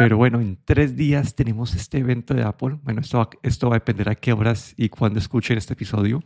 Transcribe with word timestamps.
Pero 0.00 0.16
bueno, 0.16 0.40
en 0.40 0.56
tres 0.64 0.96
días 0.96 1.34
tenemos 1.34 1.74
este 1.74 1.98
evento 1.98 2.32
de 2.32 2.42
Apple. 2.42 2.78
Bueno, 2.84 3.02
esto, 3.02 3.18
va- 3.18 3.28
esto 3.42 3.68
va 3.68 3.76
a 3.76 3.80
depender 3.80 4.08
a 4.08 4.14
qué 4.14 4.32
horas 4.32 4.72
y 4.78 4.88
cuándo 4.88 5.18
escuchen 5.18 5.58
este 5.58 5.74
episodio. 5.74 6.22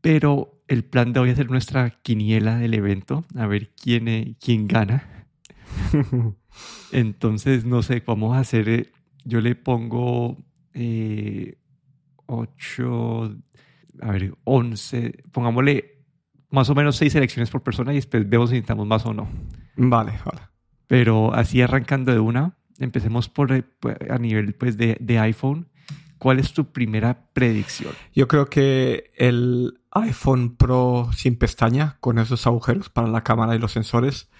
Pero 0.00 0.60
el 0.66 0.82
plan 0.82 1.12
de 1.12 1.20
hoy 1.20 1.28
es 1.28 1.34
hacer 1.34 1.48
nuestra 1.48 1.90
quiniela 2.02 2.56
del 2.58 2.74
evento, 2.74 3.24
a 3.36 3.46
ver 3.46 3.70
quién, 3.80 4.08
eh, 4.08 4.34
quién 4.40 4.66
gana. 4.66 5.28
Entonces, 6.90 7.64
no 7.64 7.82
sé, 7.84 8.02
vamos 8.04 8.36
a 8.36 8.40
hacer, 8.40 8.68
eh, 8.68 8.90
yo 9.24 9.40
le 9.40 9.54
pongo 9.54 10.38
eh, 10.74 11.58
8, 12.26 13.36
a 14.00 14.10
ver, 14.10 14.34
11, 14.42 15.22
pongámosle 15.30 16.00
más 16.50 16.68
o 16.68 16.74
menos 16.74 16.96
6 16.96 17.12
selecciones 17.12 17.48
por 17.48 17.62
persona 17.62 17.92
y 17.92 17.96
después 17.96 18.28
vemos 18.28 18.50
si 18.50 18.54
necesitamos 18.56 18.88
más 18.88 19.06
o 19.06 19.14
no. 19.14 19.28
Vale, 19.76 20.14
vale. 20.24 20.40
Pero 20.88 21.32
así 21.32 21.62
arrancando 21.62 22.12
de 22.12 22.18
una, 22.18 22.56
empecemos 22.84 23.28
por 23.28 23.52
eh, 23.52 23.64
a 24.10 24.18
nivel 24.18 24.54
pues, 24.54 24.76
de, 24.76 24.96
de 25.00 25.18
iPhone. 25.18 25.68
¿Cuál 26.18 26.38
es 26.38 26.52
tu 26.52 26.70
primera 26.70 27.26
predicción? 27.32 27.92
Yo 28.14 28.28
creo 28.28 28.46
que 28.46 29.10
el 29.16 29.80
iPhone 29.90 30.56
Pro 30.56 31.10
sin 31.12 31.36
pestaña, 31.36 31.96
con 31.98 32.18
esos 32.18 32.46
agujeros 32.46 32.88
para 32.90 33.08
la 33.08 33.24
cámara 33.24 33.56
y 33.56 33.58
los 33.58 33.72
sensores, 33.72 34.30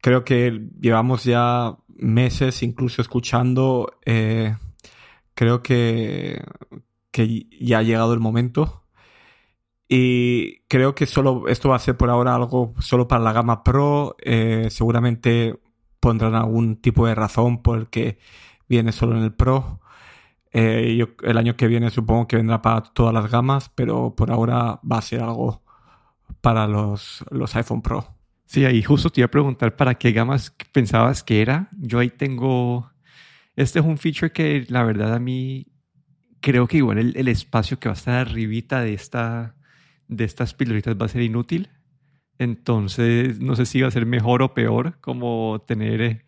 creo 0.00 0.24
que 0.24 0.68
llevamos 0.80 1.22
ya 1.22 1.76
meses 1.88 2.62
incluso 2.64 3.00
escuchando. 3.00 3.96
eh, 4.04 4.56
creo 5.34 5.62
que, 5.62 6.42
que 7.12 7.46
ya 7.60 7.78
ha 7.78 7.82
llegado 7.82 8.12
el 8.12 8.20
momento. 8.20 8.82
Y 9.88 10.62
creo 10.66 10.94
que 10.94 11.06
solo 11.06 11.46
esto 11.46 11.68
va 11.68 11.76
a 11.76 11.78
ser 11.78 11.96
por 11.96 12.10
ahora 12.10 12.34
algo 12.34 12.74
solo 12.80 13.06
para 13.06 13.22
la 13.22 13.32
gama 13.32 13.62
Pro. 13.62 14.16
eh, 14.20 14.66
seguramente 14.70 15.60
pondrán 16.04 16.34
algún 16.34 16.76
tipo 16.76 17.06
de 17.06 17.14
razón 17.14 17.62
por 17.62 17.78
el 17.78 17.86
que 17.86 18.18
viene 18.68 18.92
solo 18.92 19.16
en 19.16 19.22
el 19.22 19.32
Pro. 19.32 19.80
Eh, 20.52 20.96
yo, 20.98 21.06
el 21.22 21.38
año 21.38 21.56
que 21.56 21.66
viene 21.66 21.88
supongo 21.88 22.28
que 22.28 22.36
vendrá 22.36 22.60
para 22.60 22.82
todas 22.82 23.14
las 23.14 23.30
gamas, 23.30 23.70
pero 23.70 24.14
por 24.14 24.30
ahora 24.30 24.80
va 24.84 24.98
a 24.98 25.00
ser 25.00 25.22
algo 25.22 25.62
para 26.42 26.68
los, 26.68 27.24
los 27.30 27.56
iPhone 27.56 27.80
Pro. 27.80 28.06
Sí, 28.44 28.66
ahí 28.66 28.82
justo 28.82 29.08
te 29.08 29.22
iba 29.22 29.28
a 29.28 29.30
preguntar 29.30 29.76
para 29.76 29.94
qué 29.94 30.12
gamas 30.12 30.54
pensabas 30.72 31.22
que 31.22 31.40
era. 31.40 31.70
Yo 31.72 32.00
ahí 32.00 32.10
tengo, 32.10 32.92
este 33.56 33.78
es 33.78 33.84
un 33.86 33.96
feature 33.96 34.30
que 34.30 34.66
la 34.68 34.82
verdad 34.84 35.14
a 35.14 35.18
mí 35.18 35.68
creo 36.40 36.68
que 36.68 36.76
igual 36.76 36.98
el, 36.98 37.16
el 37.16 37.28
espacio 37.28 37.78
que 37.78 37.88
va 37.88 37.94
a 37.94 37.96
estar 37.96 38.28
arribita 38.28 38.82
de, 38.82 38.92
esta, 38.92 39.54
de 40.08 40.24
estas 40.24 40.52
pildoritas 40.52 40.96
va 41.00 41.06
a 41.06 41.08
ser 41.08 41.22
inútil. 41.22 41.70
Entonces, 42.38 43.40
no 43.40 43.56
sé 43.56 43.66
si 43.66 43.80
va 43.80 43.88
a 43.88 43.90
ser 43.90 44.06
mejor 44.06 44.42
o 44.42 44.54
peor 44.54 44.98
como 45.00 45.62
tener, 45.66 46.00
eh, 46.00 46.24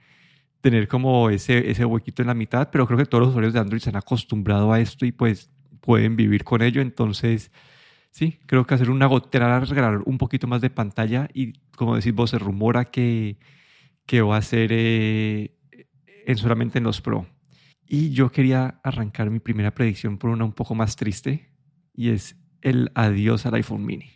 tener 0.61 0.89
como 0.89 1.31
ese, 1.31 1.71
ese 1.71 1.85
huequito 1.85 2.23
en 2.23 2.29
la 2.29 2.35
mitad, 2.35 2.71
pero 2.71 2.87
creo 2.87 2.99
que 2.99 3.07
todos 3.07 3.23
los 3.23 3.31
usuarios 3.31 3.53
de 3.55 3.61
Android 3.61 3.81
se 3.81 3.91
han 3.91 3.97
acostumbrado 3.97 4.73
a 4.73 4.81
esto 4.81 5.07
y 5.07 5.13
pues 5.13 5.51
pueden 5.81 6.17
vivir 6.17 6.45
con 6.45 6.63
ello. 6.63 6.81
Entonces, 6.81 7.51
sí, 8.11 8.39
creo 8.47 8.67
que 8.67 8.75
hacer 8.75 8.91
una 8.91 9.07
gotera, 9.07 9.61
regalar 9.61 10.03
un 10.07 10.19
poquito 10.19 10.47
más 10.47 10.61
de 10.61 10.71
pantalla 10.71 11.29
y 11.35 11.55
como 11.77 11.97
decís 11.97 12.15
vos, 12.15 12.31
se 12.31 12.39
rumora 12.39 12.87
que, 12.87 13.39
que 14.07 14.23
va 14.23 14.37
a 14.39 14.43
ser 14.43 14.71
eh, 14.73 15.57
en 16.27 16.37
solamente 16.37 16.79
en 16.79 16.85
los 16.85 17.01
Pro. 17.01 17.27
Y 17.89 18.11
yo 18.11 18.31
quería 18.31 18.81
arrancar 18.83 19.31
mi 19.31 19.39
primera 19.41 19.73
predicción 19.75 20.19
por 20.19 20.31
una 20.31 20.45
un 20.45 20.53
poco 20.53 20.75
más 20.75 20.97
triste 20.97 21.51
y 21.95 22.11
es 22.11 22.37
el 22.63 22.91
adiós 22.95 23.47
al 23.47 23.55
iPhone 23.55 23.87
mini. 23.87 24.16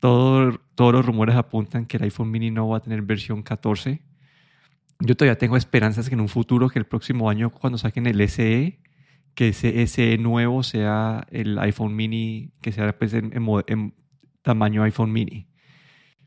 Todo- 0.00 0.60
todos 0.74 0.92
los 0.92 1.04
rumores 1.06 1.36
apuntan 1.36 1.86
que 1.86 1.96
el 1.96 2.04
iPhone 2.04 2.30
mini 2.30 2.50
no 2.50 2.68
va 2.68 2.78
a 2.78 2.80
tener 2.80 3.02
versión 3.02 3.42
14. 3.42 4.02
Yo 5.00 5.14
todavía 5.16 5.38
tengo 5.38 5.56
esperanzas 5.56 6.08
que 6.08 6.14
en 6.14 6.20
un 6.20 6.28
futuro, 6.28 6.68
que 6.68 6.78
el 6.78 6.86
próximo 6.86 7.28
año 7.30 7.50
cuando 7.50 7.78
saquen 7.78 8.06
el 8.06 8.20
SE, 8.28 8.80
que 9.34 9.48
ese 9.48 9.86
SE 9.86 10.16
nuevo 10.18 10.62
sea 10.62 11.26
el 11.30 11.58
iPhone 11.58 11.94
mini, 11.94 12.52
que 12.62 12.72
sea 12.72 12.96
pues 12.98 13.12
en, 13.14 13.32
en 13.36 13.46
en 13.66 13.94
tamaño 14.42 14.82
iPhone 14.84 15.12
mini. 15.12 15.48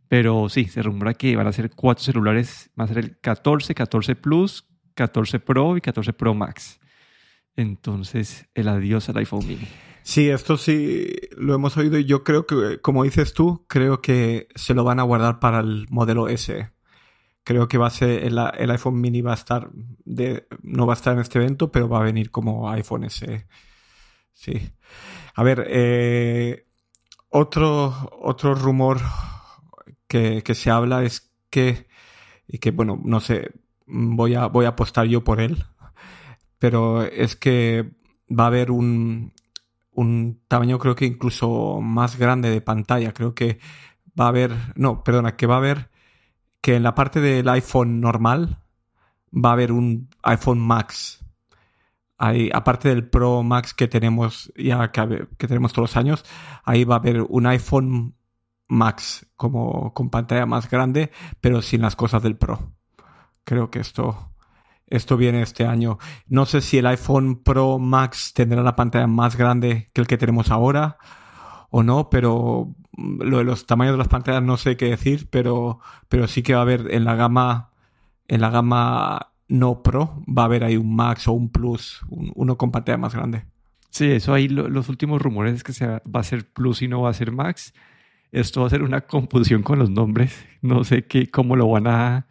Pero 0.08 0.50
sí, 0.50 0.66
se 0.66 0.82
rumora 0.82 1.14
que 1.14 1.36
van 1.36 1.48
a 1.48 1.52
ser 1.52 1.70
cuatro 1.72 2.04
celulares, 2.04 2.70
va 2.80 2.84
a 2.86 2.88
ser 2.88 2.98
el 3.00 3.20
14, 3.20 3.74
14 3.76 4.16
Plus, 4.16 4.66
14 4.96 5.40
Pro 5.40 5.78
y 5.78 5.82
14 5.82 6.14
Pro 6.14 6.34
Max. 6.34 6.80
Entonces, 7.56 8.48
el 8.56 8.68
adiós 8.68 9.10
al 9.10 9.18
iPhone 9.18 9.46
mini. 9.48 9.68
Sí, 10.10 10.28
esto 10.32 10.58
sí 10.58 11.08
lo 11.38 11.54
hemos 11.54 11.78
oído 11.78 12.00
y 12.00 12.06
yo 12.06 12.24
creo 12.24 12.48
que, 12.48 12.82
como 12.82 13.04
dices 13.04 13.36
tú, 13.36 13.66
creo 13.68 14.02
que 14.02 14.48
se 14.56 14.74
lo 14.74 14.84
van 14.84 15.00
a 15.00 15.04
guardar 15.04 15.40
para 15.40 15.60
el 15.60 15.86
modelo 15.92 16.28
S. 16.28 16.72
Creo 17.44 17.68
que 17.68 17.78
va 17.78 17.86
a 17.88 17.92
ser 17.92 18.24
el, 18.24 18.40
iPhone 18.72 19.00
mini 19.00 19.22
va 19.22 19.34
a 19.34 19.36
estar 19.36 19.70
de, 20.06 20.48
no 20.64 20.88
va 20.88 20.94
a 20.94 20.96
estar 20.96 21.14
en 21.14 21.20
este 21.20 21.38
evento, 21.38 21.72
pero 21.72 21.88
va 21.88 22.00
a 22.00 22.04
venir 22.04 22.32
como 22.32 22.72
iPhone 22.72 23.04
S. 23.04 23.48
Sí. 24.34 24.72
A 25.36 25.44
ver, 25.44 25.68
eh, 25.70 26.66
otro, 27.30 28.10
otro 28.20 28.56
rumor 28.56 28.98
que, 30.08 30.42
que 30.42 30.56
se 30.56 30.72
habla 30.72 31.04
es 31.04 31.32
que, 31.52 31.88
y 32.48 32.58
que 32.58 32.72
bueno, 32.72 33.00
no 33.04 33.20
sé, 33.20 33.52
voy 33.86 34.34
a, 34.34 34.48
voy 34.48 34.66
a 34.66 34.70
apostar 34.70 35.06
yo 35.06 35.24
por 35.24 35.40
él, 35.40 35.66
pero 36.58 37.04
es 37.04 37.36
que 37.36 37.92
va 38.28 38.46
a 38.46 38.48
haber 38.48 38.72
un, 38.72 39.34
un 39.92 40.42
tamaño 40.48 40.80
creo 40.80 40.96
que 40.96 41.06
incluso 41.06 41.82
más 41.82 42.18
grande 42.18 42.50
de 42.50 42.62
pantalla. 42.62 43.14
Creo 43.14 43.36
que 43.36 43.60
va 44.20 44.26
a 44.26 44.30
haber, 44.30 44.54
no, 44.76 45.04
perdona, 45.04 45.36
que 45.36 45.48
va 45.48 45.56
a 45.56 45.60
haber 45.60 45.90
que 46.62 46.76
en 46.76 46.84
la 46.84 46.96
parte 46.96 47.20
del 47.22 47.48
iPhone 47.50 48.02
normal 48.02 48.60
va 49.34 49.50
a 49.50 49.54
haber 49.54 49.72
un 49.72 50.10
iPhone 50.24 50.60
Max. 50.60 51.24
Aparte 52.18 52.90
del 52.90 53.08
Pro 53.10 53.44
Max 53.44 53.74
que 53.74 53.88
tenemos 53.88 54.52
ya 54.58 54.92
que, 54.92 55.28
que 55.38 55.48
tenemos 55.48 55.72
todos 55.72 55.92
los 55.92 55.98
años, 55.98 56.26
ahí 56.66 56.84
va 56.84 56.96
a 56.96 57.00
haber 57.00 57.22
un 57.22 57.46
iPhone 57.48 58.16
Max 58.68 59.26
como 59.36 59.94
con 59.94 60.10
pantalla 60.10 60.46
más 60.46 60.70
grande, 60.70 61.12
pero 61.42 61.62
sin 61.62 61.82
las 61.82 61.96
cosas 61.96 62.22
del 62.22 62.36
Pro. 62.36 62.74
Creo 63.46 63.72
que 63.72 63.80
esto 63.80 64.32
esto 64.90 65.18
viene 65.18 65.42
este 65.42 65.66
año. 65.66 65.98
No 66.28 66.46
sé 66.46 66.62
si 66.62 66.78
el 66.78 66.88
iPhone 66.88 67.42
Pro 67.44 67.80
Max 67.80 68.34
tendrá 68.34 68.64
la 68.64 68.76
pantalla 68.76 69.08
más 69.08 69.36
grande 69.38 69.90
que 69.94 70.02
el 70.02 70.08
que 70.08 70.18
tenemos 70.18 70.52
ahora 70.52 70.98
o 71.70 71.84
no, 71.84 72.10
pero 72.10 72.76
lo 72.98 73.38
de 73.38 73.44
los 73.44 73.66
tamaños 73.66 73.94
de 73.94 74.00
las 74.00 74.08
pantallas 74.08 74.44
no 74.44 74.58
sé 74.58 74.76
qué 74.78 74.90
decir, 74.90 75.28
pero, 75.30 75.80
pero 76.10 76.28
sí 76.28 76.42
que 76.42 76.54
va 76.54 76.60
a 76.60 76.64
haber 76.64 76.94
en 76.94 77.06
la 77.06 77.16
gama, 77.16 77.72
en 78.28 78.42
la 78.42 78.50
gama 78.50 79.32
no 79.48 79.82
Pro, 79.84 80.24
va 80.28 80.44
a 80.44 80.46
haber 80.46 80.64
ahí 80.64 80.78
un 80.78 80.96
Max 80.96 81.28
o 81.28 81.34
un 81.34 81.50
Plus, 81.50 82.02
un, 82.10 82.32
uno 82.36 82.58
con 82.58 82.72
pantalla 82.72 82.98
más 82.98 83.16
grande. 83.16 83.46
Sí, 83.92 84.12
eso 84.12 84.34
ahí 84.34 84.48
lo, 84.48 84.70
los 84.70 84.90
últimos 84.90 85.22
rumores 85.22 85.56
es 85.56 85.64
que 85.64 85.74
se 85.74 85.88
va, 85.88 86.02
va, 86.06 86.20
a 86.20 86.24
ser 86.24 86.52
Plus 86.52 86.82
y 86.82 86.88
no 86.88 87.02
va 87.02 87.10
a 87.10 87.14
ser 87.14 87.32
Max. 87.32 87.74
Esto 88.32 88.62
va 88.62 88.68
a 88.68 88.70
ser 88.70 88.84
una 88.84 89.02
confusión 89.02 89.64
con 89.64 89.80
los 89.80 89.90
nombres. 89.90 90.46
No 90.62 90.84
sé 90.84 91.06
qué, 91.06 91.32
cómo 91.32 91.56
lo 91.56 91.68
van 91.70 91.88
a, 91.88 92.28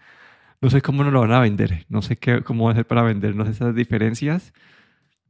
no 0.61 0.71
sé 0.71 0.83
cómo 0.83 1.05
no 1.05 1.11
lo 1.11 1.21
van 1.21 1.33
a 1.33 1.41
vender, 1.41 1.87
no 1.89 2.03
sé 2.03 2.17
qué, 2.17 2.43
cómo 2.43 2.67
va 2.67 2.73
a 2.73 2.75
ser 2.75 2.87
para 2.87 3.03
vendernos 3.03 3.49
esas 3.49 3.75
diferencias, 3.75 4.53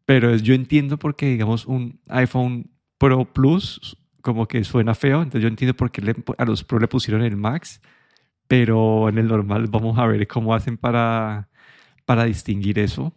pero 0.07 0.35
yo 0.37 0.55
entiendo 0.55 0.99
porque, 0.99 1.27
digamos, 1.27 1.67
un 1.67 2.01
iPhone 2.09 2.71
Pro 2.99 3.33
Plus 3.33 3.97
como 4.23 4.49
que 4.49 4.65
suena 4.65 4.95
feo, 4.95 5.19
entonces 5.23 5.43
yo 5.43 5.49
entiendo 5.49 5.77
por 5.77 5.91
qué 5.91 6.03
le, 6.03 6.15
a 6.39 6.45
los 6.45 6.65
Pro 6.65 6.79
le 6.79 6.89
pusieron 6.89 7.23
el 7.23 7.37
Max, 7.37 7.81
pero 8.49 9.09
en 9.09 9.19
el 9.19 9.29
normal 9.29 9.67
vamos 9.69 9.99
a 9.99 10.07
ver 10.07 10.27
cómo 10.27 10.55
hacen 10.55 10.79
para, 10.79 11.51
para 12.07 12.25
distinguir 12.25 12.79
eso. 12.79 13.15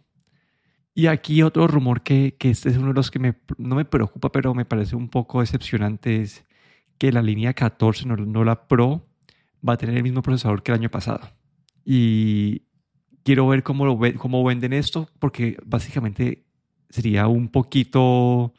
Y 0.94 1.06
aquí 1.06 1.42
otro 1.42 1.66
rumor 1.66 2.02
que, 2.02 2.36
que 2.38 2.50
este 2.50 2.68
es 2.68 2.76
uno 2.76 2.88
de 2.88 2.94
los 2.94 3.10
que 3.10 3.18
me, 3.18 3.34
no 3.56 3.76
me 3.76 3.86
preocupa, 3.86 4.30
pero 4.30 4.54
me 4.54 4.66
parece 4.66 4.96
un 4.96 5.08
poco 5.08 5.40
decepcionante, 5.40 6.20
es 6.20 6.44
que 6.98 7.12
la 7.12 7.22
línea 7.22 7.54
14, 7.54 8.06
no, 8.06 8.16
no 8.16 8.44
la 8.44 8.68
Pro, 8.68 9.08
va 9.66 9.74
a 9.74 9.76
tener 9.78 9.96
el 9.96 10.02
mismo 10.02 10.22
procesador 10.22 10.62
que 10.62 10.72
el 10.72 10.78
año 10.78 10.90
pasado 10.90 11.41
y 11.84 12.62
quiero 13.22 13.46
ver 13.48 13.62
cómo, 13.62 13.84
lo, 13.84 13.98
cómo 14.18 14.44
venden 14.44 14.72
esto, 14.72 15.08
porque 15.18 15.56
básicamente 15.64 16.44
sería 16.90 17.26
un 17.26 17.48
poquito, 17.48 18.54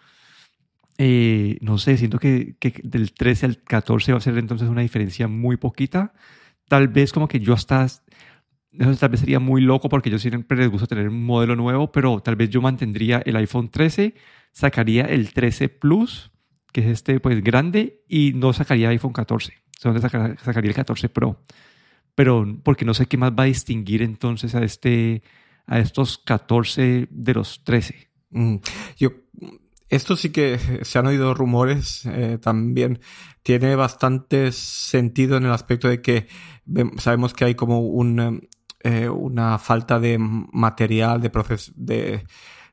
eh, 0.97 1.57
no 1.61 1.77
sé, 1.77 1.97
siento 1.97 2.19
que, 2.19 2.55
que, 2.59 2.81
del 2.83 3.13
13 3.13 3.45
al 3.45 3.63
14 3.63 4.11
va 4.11 4.17
a 4.17 4.21
ser 4.21 4.37
entonces 4.37 4.69
una 4.69 4.81
diferencia 4.81 5.27
muy 5.27 5.57
poquita. 5.57 6.13
Tal 6.67 6.87
vez 6.87 7.11
como 7.11 7.27
que 7.27 7.39
yo 7.39 7.53
hasta, 7.53 7.85
eso 7.85 8.95
tal 8.99 9.09
vez 9.09 9.19
sería 9.19 9.39
muy 9.39 9.61
loco 9.61 9.89
porque 9.89 10.09
yo 10.09 10.17
siempre 10.17 10.57
les 10.57 10.69
gusta 10.69 10.87
tener 10.87 11.09
un 11.09 11.23
modelo 11.25 11.55
nuevo, 11.55 11.91
pero 11.91 12.19
tal 12.21 12.35
vez 12.35 12.49
yo 12.49 12.61
mantendría 12.61 13.21
el 13.25 13.35
iPhone 13.35 13.69
13, 13.69 14.15
sacaría 14.51 15.03
el 15.05 15.33
13 15.33 15.69
Plus, 15.69 16.31
que 16.71 16.81
es 16.81 16.87
este 16.87 17.19
pues 17.19 17.43
grande, 17.43 18.01
y 18.07 18.33
no 18.33 18.53
sacaría 18.53 18.89
iPhone 18.89 19.13
14, 19.13 19.53
solo 19.79 19.99
sacaría, 19.99 20.37
sacaría 20.37 20.69
el 20.69 20.75
14 20.75 21.09
Pro 21.09 21.43
pero 22.15 22.45
porque 22.63 22.85
no 22.85 22.93
sé 22.93 23.05
qué 23.07 23.17
más 23.17 23.31
va 23.31 23.43
a 23.43 23.47
distinguir 23.47 24.01
entonces 24.01 24.55
a 24.55 24.63
este 24.63 25.23
a 25.65 25.79
estos 25.79 26.17
14 26.17 27.07
de 27.09 27.33
los 27.33 27.63
13. 27.63 28.09
Mm. 28.31 28.55
Yo 28.97 29.11
esto 29.89 30.15
sí 30.15 30.31
que 30.31 30.59
se 30.81 30.99
han 30.99 31.07
oído 31.07 31.33
rumores 31.33 32.05
eh, 32.05 32.39
también 32.41 32.99
tiene 33.43 33.75
bastante 33.75 34.51
sentido 34.51 35.37
en 35.37 35.45
el 35.45 35.51
aspecto 35.51 35.87
de 35.87 36.01
que 36.01 36.27
sabemos 36.97 37.33
que 37.33 37.45
hay 37.45 37.55
como 37.55 37.81
un 37.81 38.47
eh, 38.83 39.07
una 39.07 39.59
falta 39.59 39.99
de 39.99 40.17
material, 40.19 41.21
de 41.21 41.29
proceso, 41.29 41.71
de 41.75 42.25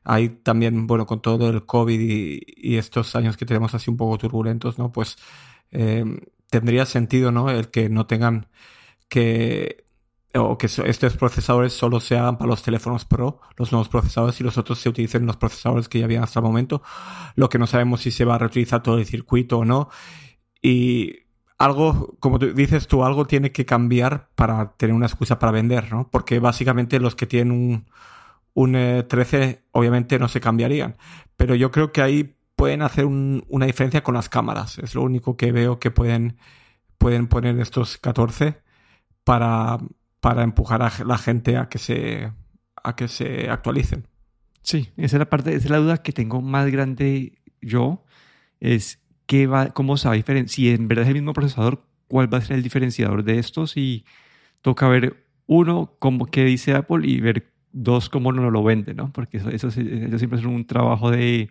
hay 0.03 0.29
también, 0.29 0.87
bueno, 0.87 1.05
con 1.05 1.21
todo 1.21 1.49
el 1.49 1.65
COVID 1.65 1.99
y, 1.99 2.77
estos 2.77 3.15
años 3.15 3.37
que 3.37 3.45
tenemos 3.45 3.73
así 3.75 3.89
un 3.89 3.97
poco 3.97 4.17
turbulentos, 4.17 4.77
¿no? 4.79 4.91
Pues 4.91 5.17
eh, 5.71 6.03
tendría 6.49 6.85
sentido, 6.85 7.31
¿no? 7.31 7.49
El 7.49 7.69
que 7.69 7.89
no 7.89 8.07
tengan 8.07 8.47
que 9.11 9.83
o 10.33 10.57
que 10.57 10.67
estos 10.67 11.17
procesadores 11.17 11.73
solo 11.73 11.99
se 11.99 12.17
hagan 12.17 12.37
para 12.37 12.49
los 12.49 12.63
teléfonos 12.63 13.03
Pro, 13.03 13.41
los 13.57 13.73
nuevos 13.73 13.89
procesadores, 13.89 14.39
y 14.39 14.45
los 14.45 14.57
otros 14.57 14.79
se 14.79 14.87
utilicen 14.87 15.25
los 15.25 15.35
procesadores 15.35 15.89
que 15.89 15.99
ya 15.99 16.05
habían 16.05 16.23
hasta 16.23 16.39
el 16.39 16.45
momento. 16.45 16.81
Lo 17.35 17.49
que 17.49 17.59
no 17.59 17.67
sabemos 17.67 17.99
si 17.99 18.11
se 18.11 18.23
va 18.23 18.35
a 18.35 18.37
reutilizar 18.37 18.81
todo 18.81 18.97
el 18.97 19.05
circuito 19.05 19.59
o 19.59 19.65
no. 19.65 19.89
Y 20.61 21.23
algo, 21.57 22.15
como 22.21 22.39
dices 22.39 22.87
tú, 22.87 23.03
algo 23.03 23.27
tiene 23.27 23.51
que 23.51 23.65
cambiar 23.65 24.29
para 24.35 24.71
tener 24.77 24.95
una 24.95 25.07
excusa 25.07 25.37
para 25.37 25.51
vender, 25.51 25.91
¿no? 25.91 26.09
Porque 26.09 26.39
básicamente 26.39 27.01
los 27.01 27.15
que 27.15 27.27
tienen 27.27 27.51
un, 27.51 27.85
un 28.53 29.05
13 29.09 29.43
eh, 29.43 29.63
obviamente 29.71 30.19
no 30.19 30.29
se 30.29 30.39
cambiarían. 30.39 30.95
Pero 31.35 31.55
yo 31.55 31.71
creo 31.71 31.91
que 31.91 32.01
ahí 32.01 32.37
pueden 32.55 32.81
hacer 32.83 33.05
una 33.05 33.65
diferencia 33.65 34.03
con 34.03 34.15
las 34.15 34.29
cámaras. 34.29 34.79
Es 34.79 34.95
lo 34.95 35.01
único 35.01 35.35
que 35.35 35.51
veo 35.51 35.79
que 35.79 35.91
pueden, 35.91 36.37
pueden 36.97 37.27
poner 37.27 37.59
estos 37.59 37.97
14 37.97 38.70
para 39.23 39.79
para 40.21 40.43
empujar 40.43 40.81
a 40.83 40.91
la 41.03 41.17
gente 41.17 41.57
a 41.57 41.67
que 41.67 41.79
se, 41.79 42.31
a 42.81 42.95
que 42.95 43.09
se 43.09 43.49
actualicen. 43.49 44.07
Sí, 44.61 44.89
esa 44.95 45.17
es 45.17 45.19
la 45.19 45.29
parte, 45.29 45.49
esa 45.49 45.65
es 45.65 45.71
la 45.71 45.77
duda 45.77 45.97
que 45.97 46.13
tengo 46.13 46.41
más 46.41 46.71
grande 46.71 47.39
yo, 47.59 48.05
es 48.59 49.01
qué 49.25 49.47
va, 49.47 49.71
cómo 49.71 49.97
se 49.97 50.07
va 50.07 50.13
a 50.13 50.17
diferenciar, 50.17 50.53
si 50.53 50.69
en 50.69 50.87
verdad 50.87 51.03
es 51.03 51.09
el 51.09 51.15
mismo 51.15 51.33
procesador, 51.33 51.83
cuál 52.07 52.31
va 52.31 52.37
a 52.37 52.41
ser 52.41 52.55
el 52.55 52.63
diferenciador 52.63 53.23
de 53.23 53.39
estos 53.39 53.75
y 53.75 54.05
toca 54.61 54.87
ver 54.87 55.25
uno, 55.47 55.95
cómo, 55.97 56.27
qué 56.27 56.45
dice 56.45 56.75
Apple 56.75 57.07
y 57.07 57.19
ver 57.19 57.51
dos, 57.71 58.07
cómo 58.07 58.31
no 58.31 58.51
lo 58.51 58.63
vende, 58.63 58.93
¿no? 58.93 59.11
Porque 59.11 59.37
eso, 59.37 59.49
eso, 59.49 59.71
siempre 59.71 60.39
es 60.39 60.45
un 60.45 60.65
trabajo 60.65 61.09
de... 61.09 61.49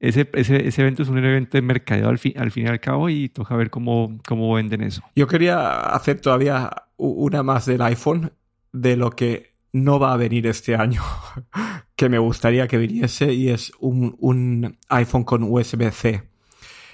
Ese, 0.00 0.28
ese, 0.32 0.66
ese, 0.66 0.80
evento 0.80 1.02
es 1.02 1.10
un 1.10 1.18
evento 1.18 1.58
de 1.58 1.62
mercadeo 1.62 2.08
al 2.08 2.18
fin, 2.18 2.32
al 2.38 2.50
fin 2.50 2.64
y 2.64 2.68
al 2.68 2.80
cabo 2.80 3.10
y 3.10 3.28
toca 3.28 3.54
ver 3.54 3.68
cómo, 3.68 4.18
cómo 4.26 4.54
venden 4.54 4.82
eso. 4.82 5.02
Yo 5.14 5.26
quería 5.26 5.80
hacer 5.80 6.22
todavía 6.22 6.70
una 7.00 7.42
más 7.42 7.66
del 7.66 7.82
iPhone 7.82 8.32
de 8.72 8.96
lo 8.96 9.10
que 9.10 9.50
no 9.72 9.98
va 9.98 10.12
a 10.12 10.16
venir 10.16 10.46
este 10.46 10.76
año, 10.76 11.02
que 11.96 12.08
me 12.08 12.18
gustaría 12.18 12.68
que 12.68 12.78
viniese, 12.78 13.32
y 13.32 13.48
es 13.48 13.72
un, 13.78 14.78
iPhone 14.88 15.24
con 15.24 15.42
USB-C. 15.44 16.22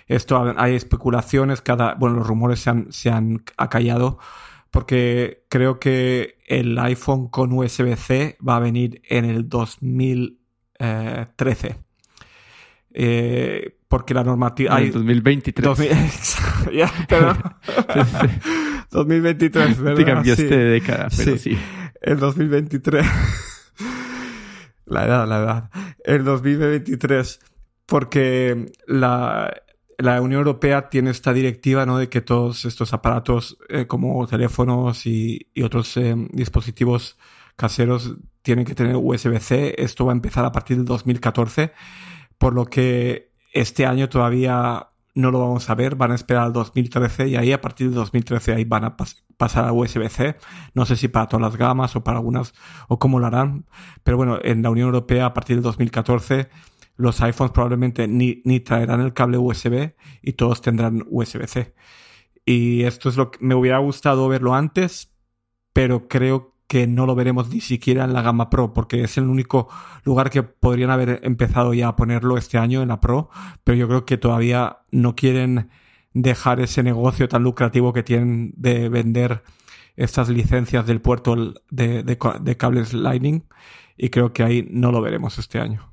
Esto 0.07 0.55
hay 0.57 0.75
especulaciones, 0.75 1.61
cada, 1.61 1.95
bueno, 1.95 2.17
los 2.17 2.27
rumores 2.27 2.61
se 2.61 2.71
han, 2.71 2.91
se 2.93 3.11
han 3.11 3.45
acallado, 3.57 4.19
porque 4.71 5.45
creo 5.49 5.81
que 5.81 6.39
el 6.47 6.79
iPhone 6.79 7.29
con 7.29 7.53
USB-C 7.53 8.39
va 8.47 8.57
a 8.57 8.61
venir 8.61 9.01
en 9.09 9.25
el 9.25 9.49
2013. 9.49 11.77
Eh, 12.99 13.77
porque 13.89 14.15
la 14.15 14.25
normativa... 14.25 14.79
En 14.79 14.87
el 14.87 14.93
2023. 14.93 16.37
ya, 16.73 16.91
2023, 18.97 19.79
¿verdad? 19.83 19.97
Te 19.97 20.05
cambiaste 20.05 20.45
de 20.45 20.65
década, 20.65 21.09
pero 21.17 21.37
sí. 21.37 21.59
El 22.01 22.19
2023. 22.19 23.07
la 24.87 25.05
edad, 25.05 25.29
la 25.29 25.39
edad. 25.39 25.71
El 26.05 26.25
2023. 26.25 27.41
Porque 27.85 28.73
la, 28.89 29.55
la 29.99 30.21
Unión 30.21 30.39
Europea 30.39 30.89
tiene 30.89 31.11
esta 31.11 31.33
directiva, 31.33 31.87
¿no? 31.87 31.99
De 31.99 32.09
que 32.09 32.21
todos 32.21 32.65
estos 32.65 32.93
aparatos, 32.93 33.59
eh, 33.69 33.87
como 33.87 34.27
teléfonos 34.27 35.07
y, 35.07 35.49
y 35.55 35.63
otros 35.63 35.97
eh, 35.97 36.15
dispositivos 36.33 37.17
caseros, 37.55 38.17
tienen 38.43 38.65
que 38.65 38.75
tener 38.75 38.97
USB-C. 38.97 39.81
Esto 39.81 40.07
va 40.07 40.13
a 40.13 40.17
empezar 40.17 40.45
a 40.45 40.53
partir 40.53 40.79
del 40.79 40.87
2014. 40.87 41.73
Por 42.39 42.55
lo 42.55 42.65
que 42.65 43.33
este 43.53 43.87
año 43.87 44.09
todavía 44.09 44.89
no 45.17 45.31
lo 45.31 45.41
vamos 45.41 45.69
a 45.71 45.75
ver, 45.75 45.97
van 45.97 46.13
a 46.13 46.15
esperar 46.15 46.45
al 46.45 46.53
2013 46.53 47.29
y 47.29 47.37
ahí 47.37 47.51
a 47.51 47.61
partir 47.61 47.89
de 47.89 47.97
2013 47.97 48.53
ahí 48.53 48.65
van 48.65 48.85
a 48.85 48.97
pasar 49.37 49.65
a 49.65 49.73
USB-C. 49.73 50.37
No 50.75 50.85
sé 50.85 50.95
si 50.95 51.09
para 51.09 51.27
todas 51.27 51.41
las 51.41 51.57
gamas 51.57 51.97
o 51.97 52.05
para 52.05 52.19
algunas 52.19 52.53
o 52.87 52.99
cómo 52.99 53.19
lo 53.19 53.27
harán, 53.27 53.65
pero 54.05 54.19
bueno, 54.19 54.39
en 54.43 54.63
la 54.63 54.71
Unión 54.71 54.87
Europea 54.87 55.27
a 55.27 55.35
partir 55.35 55.57
del 55.57 55.63
2014 55.63 56.51
los 56.97 57.21
iPhones 57.23 57.53
probablemente 57.53 58.07
ni, 58.09 58.43
ni 58.45 58.61
traerán 58.61 59.01
el 59.01 59.15
cable 59.15 59.39
USB 59.39 59.95
y 60.23 60.35
todos 60.35 60.61
tendrán 60.61 61.05
USB-C. 61.09 61.75
Y 62.45 62.85
esto 62.85 63.09
es 63.09 63.17
lo 63.17 63.31
que 63.31 63.39
me 63.41 63.55
hubiera 63.55 63.79
gustado 63.79 64.29
verlo 64.29 64.55
antes, 64.55 65.15
pero 65.73 66.09
creo 66.09 66.56
que 66.67 66.87
no 66.87 67.07
lo 67.07 67.15
veremos 67.15 67.49
ni 67.49 67.61
siquiera 67.61 68.05
en 68.05 68.13
la 68.13 68.23
gama 68.23 68.51
Pro, 68.51 68.73
porque 68.73 69.03
es 69.03 69.17
el 69.19 69.25
único 69.25 69.69
lugar 70.05 70.31
que 70.31 70.43
podrían 70.43 70.91
haber 70.91 71.21
empezado 71.23 71.75
ya 71.75 71.89
a 71.89 71.97
ponerlo 71.97 72.37
este 72.37 72.59
año 72.59 72.83
en 72.83 72.89
la 72.89 73.01
Pro, 73.01 73.31
pero 73.65 73.77
yo 73.77 73.89
creo 73.89 74.05
que 74.05 74.19
todavía 74.19 74.79
no 74.91 75.15
quieren 75.15 75.71
dejar 76.13 76.61
ese 76.61 76.83
negocio 76.83 77.29
tan 77.29 77.43
lucrativo 77.43 77.93
que 77.93 78.03
tienen 78.03 78.53
de 78.57 78.89
vender 78.89 79.43
estas 79.97 80.29
licencias 80.29 80.87
del 80.87 81.01
puerto 81.01 81.55
de, 81.71 82.57
cables 82.59 82.93
Lightning 82.93 83.45
y 83.97 84.11
creo 84.11 84.33
que 84.33 84.43
ahí 84.43 84.67
no 84.71 84.93
lo 84.93 85.01
veremos 85.01 85.39
este 85.39 85.59
año. 85.59 85.93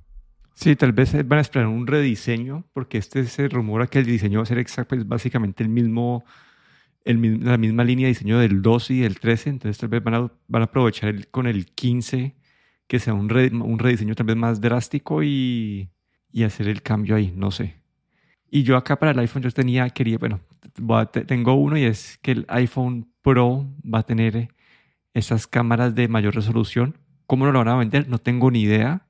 Sí, 0.56 0.76
tal 0.76 0.94
vez 0.94 1.14
van 1.28 1.40
a 1.40 1.42
esperar 1.42 1.68
un 1.68 1.88
rediseño, 1.88 2.66
porque 2.74 2.98
este 2.98 3.26
se 3.26 3.48
rumora 3.48 3.88
que 3.88 4.00
el 4.00 4.06
diseño 4.06 4.40
va 4.40 4.44
a 4.44 4.46
ser 4.46 4.60
exacto, 4.60 4.96
es 4.96 5.08
básicamente 5.08 5.64
el 5.64 5.69
mismo 5.69 6.24
la 7.06 7.58
misma 7.58 7.84
línea 7.84 8.06
de 8.06 8.14
diseño 8.14 8.40
del 8.40 8.62
12 8.62 8.94
y 8.94 9.00
del 9.02 9.20
13, 9.20 9.50
entonces 9.50 9.78
tal 9.78 9.90
vez 9.90 10.04
van 10.04 10.14
a, 10.14 10.32
van 10.48 10.62
a 10.62 10.66
aprovechar 10.66 11.28
con 11.28 11.48
el 11.48 11.68
15 11.68 12.36
que 12.88 13.00
sea 13.00 13.14
un, 13.14 13.32
un 13.62 13.80
rediseño 13.80 14.16
tal 14.16 14.28
vez 14.28 14.36
más 14.36 14.62
drástico 14.62 15.24
y, 15.24 15.90
y, 16.32 16.44
hacer 16.44 16.68
el 16.68 16.82
cambio 16.82 17.16
ahí, 17.16 17.34
no 17.36 17.52
sé. 17.52 17.76
Y 18.50 18.64
yo 18.64 18.78
acá 18.78 19.00
para 19.00 19.12
el 19.12 19.20
iPhone 19.20 19.42
yo 19.42 19.52
tenía, 19.52 19.90
quería, 19.90 20.18
bueno, 20.18 20.42
tengo 21.28 21.56
uno 21.56 21.78
y 21.78 21.84
es 21.86 22.20
que 22.22 22.32
el 22.32 22.46
iPhone 22.50 23.12
Pro 23.22 23.68
va 23.84 24.00
a 24.00 24.04
tener 24.04 24.50
esas 25.14 25.48
cámaras 25.48 25.96
de 25.96 26.08
mayor 26.08 26.36
resolución. 26.36 26.98
¿Cómo 27.26 27.46
no 27.46 27.52
lo 27.52 27.60
van 27.60 27.68
a 27.70 27.76
vender? 27.78 28.08
No 28.08 28.20
tengo 28.20 28.52
ni 28.52 28.62
idea, 28.62 29.08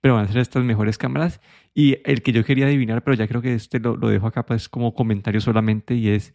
pero 0.00 0.14
van 0.14 0.26
a 0.26 0.28
ser 0.28 0.38
estas 0.38 0.64
mejores 0.64 0.98
cámaras. 0.98 1.40
Y 1.74 1.98
el 2.04 2.22
que 2.22 2.32
yo 2.32 2.44
quería 2.44 2.66
adivinar, 2.66 3.02
pero 3.02 3.16
ya 3.16 3.26
creo 3.26 3.42
que 3.42 3.54
este 3.54 3.80
lo, 3.80 3.96
lo 3.96 4.08
dejo 4.08 4.26
acá 4.26 4.46
pues 4.46 4.68
como 4.68 4.94
comentario 4.94 5.40
solamente 5.40 5.94
y 5.94 6.08
es 6.10 6.34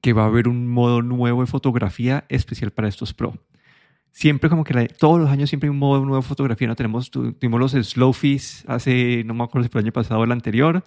que 0.00 0.12
va 0.12 0.24
a 0.24 0.26
haber 0.26 0.48
un 0.48 0.68
modo 0.68 1.02
nuevo 1.02 1.42
de 1.42 1.46
fotografía 1.46 2.24
especial 2.28 2.70
para 2.70 2.88
estos 2.88 3.12
Pro. 3.14 3.34
Siempre 4.12 4.50
como 4.50 4.64
que 4.64 4.88
todos 4.88 5.20
los 5.20 5.30
años 5.30 5.50
siempre 5.50 5.68
hay 5.68 5.70
un 5.70 5.78
modo 5.78 6.04
nuevo 6.04 6.16
de 6.22 6.28
fotografía. 6.28 6.66
¿no? 6.66 6.74
Tenemos, 6.74 7.10
tuvimos 7.10 7.60
los 7.60 7.72
slow 7.72 8.14
hace, 8.66 9.22
no 9.24 9.34
me 9.34 9.44
acuerdo 9.44 9.64
si 9.64 9.70
fue 9.70 9.80
el 9.80 9.86
año 9.86 9.92
pasado 9.92 10.20
o 10.20 10.24
el 10.24 10.32
anterior. 10.32 10.84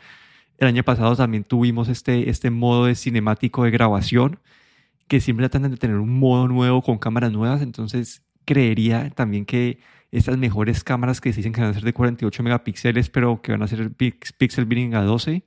El 0.58 0.68
año 0.68 0.84
pasado 0.84 1.16
también 1.16 1.44
tuvimos 1.44 1.90
este, 1.90 2.30
este 2.30 2.50
modo 2.50 2.86
de 2.86 2.96
cinemático 2.96 3.64
de 3.64 3.72
grabación, 3.72 4.40
que 5.08 5.20
siempre 5.22 5.50
tratan 5.50 5.72
de 5.72 5.78
tener 5.78 5.98
un 5.98 6.20
modo 6.20 6.48
nuevo 6.48 6.82
con 6.82 6.98
cámaras 6.98 7.32
nuevas. 7.32 7.62
Entonces 7.62 8.24
creería 8.46 9.10
también 9.12 9.46
que 9.46 9.80
estas 10.12 10.38
mejores 10.38 10.84
cámaras 10.84 11.22
que 11.22 11.32
se 11.32 11.38
dicen 11.38 11.54
que 11.54 11.62
van 11.62 11.72
a 11.72 11.74
ser 11.74 11.84
de 11.84 11.94
48 11.94 12.44
megapíxeles, 12.44 13.10
pero 13.10 13.42
que 13.42 13.52
van 13.54 13.64
a 13.64 13.68
ser 13.68 13.92
pixel 13.94 14.66
binning 14.66 14.96
a 14.96 15.02
12, 15.02 15.44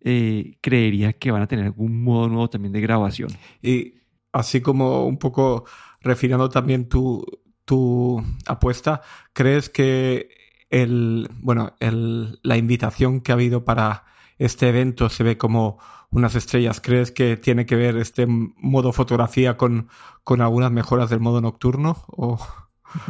eh, 0.00 0.58
creería 0.60 1.12
que 1.14 1.30
van 1.30 1.42
a 1.42 1.46
tener 1.46 1.66
algún 1.66 2.02
modo 2.02 2.28
nuevo 2.28 2.50
también 2.50 2.72
de 2.72 2.80
grabación. 2.80 3.30
Y 3.62 3.94
así 4.32 4.60
como 4.60 5.06
un 5.06 5.18
poco 5.18 5.64
refinando 6.00 6.48
también 6.48 6.88
tu, 6.88 7.24
tu 7.64 8.22
apuesta, 8.46 9.02
¿crees 9.32 9.68
que 9.68 10.28
el, 10.70 11.28
bueno, 11.40 11.74
el, 11.80 12.38
la 12.42 12.56
invitación 12.56 13.20
que 13.20 13.32
ha 13.32 13.34
habido 13.34 13.64
para 13.64 14.04
este 14.38 14.68
evento 14.68 15.08
se 15.08 15.24
ve 15.24 15.38
como 15.38 15.78
unas 16.10 16.34
estrellas. 16.34 16.80
¿Crees 16.80 17.10
que 17.10 17.36
tiene 17.36 17.66
que 17.66 17.76
ver 17.76 17.96
este 17.96 18.26
modo 18.26 18.92
fotografía 18.92 19.56
con, 19.56 19.88
con 20.24 20.40
algunas 20.40 20.70
mejoras 20.72 21.10
del 21.10 21.20
modo 21.20 21.40
nocturno? 21.40 22.04
O... 22.08 22.38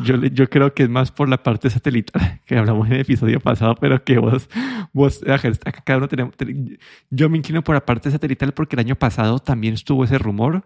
Yo, 0.03 0.17
yo 0.17 0.49
creo 0.49 0.75
que 0.75 0.85
es 0.85 0.89
más 0.89 1.11
por 1.11 1.29
la 1.29 1.43
parte 1.43 1.71
satelital 1.71 2.41
que 2.47 2.57
hablamos 2.57 2.87
en 2.87 2.95
el 2.95 3.01
episodio 3.01 3.41
pasado, 3.41 3.75
pero 3.77 4.03
que 4.03 4.19
vos, 4.19 4.49
vos 4.93 5.21
cada 5.85 5.99
uno 5.99 6.09
tenemos, 6.09 6.35
yo 7.11 7.29
me 7.29 7.39
inclino 7.39 7.63
por 7.63 7.75
la 7.75 7.85
parte 7.85 8.11
satelital 8.11 8.53
porque 8.53 8.77
el 8.77 8.81
año 8.81 8.97
pasado 8.97 9.39
también 9.39 9.75
estuvo 9.75 10.05
ese 10.05 10.19
rumor 10.19 10.65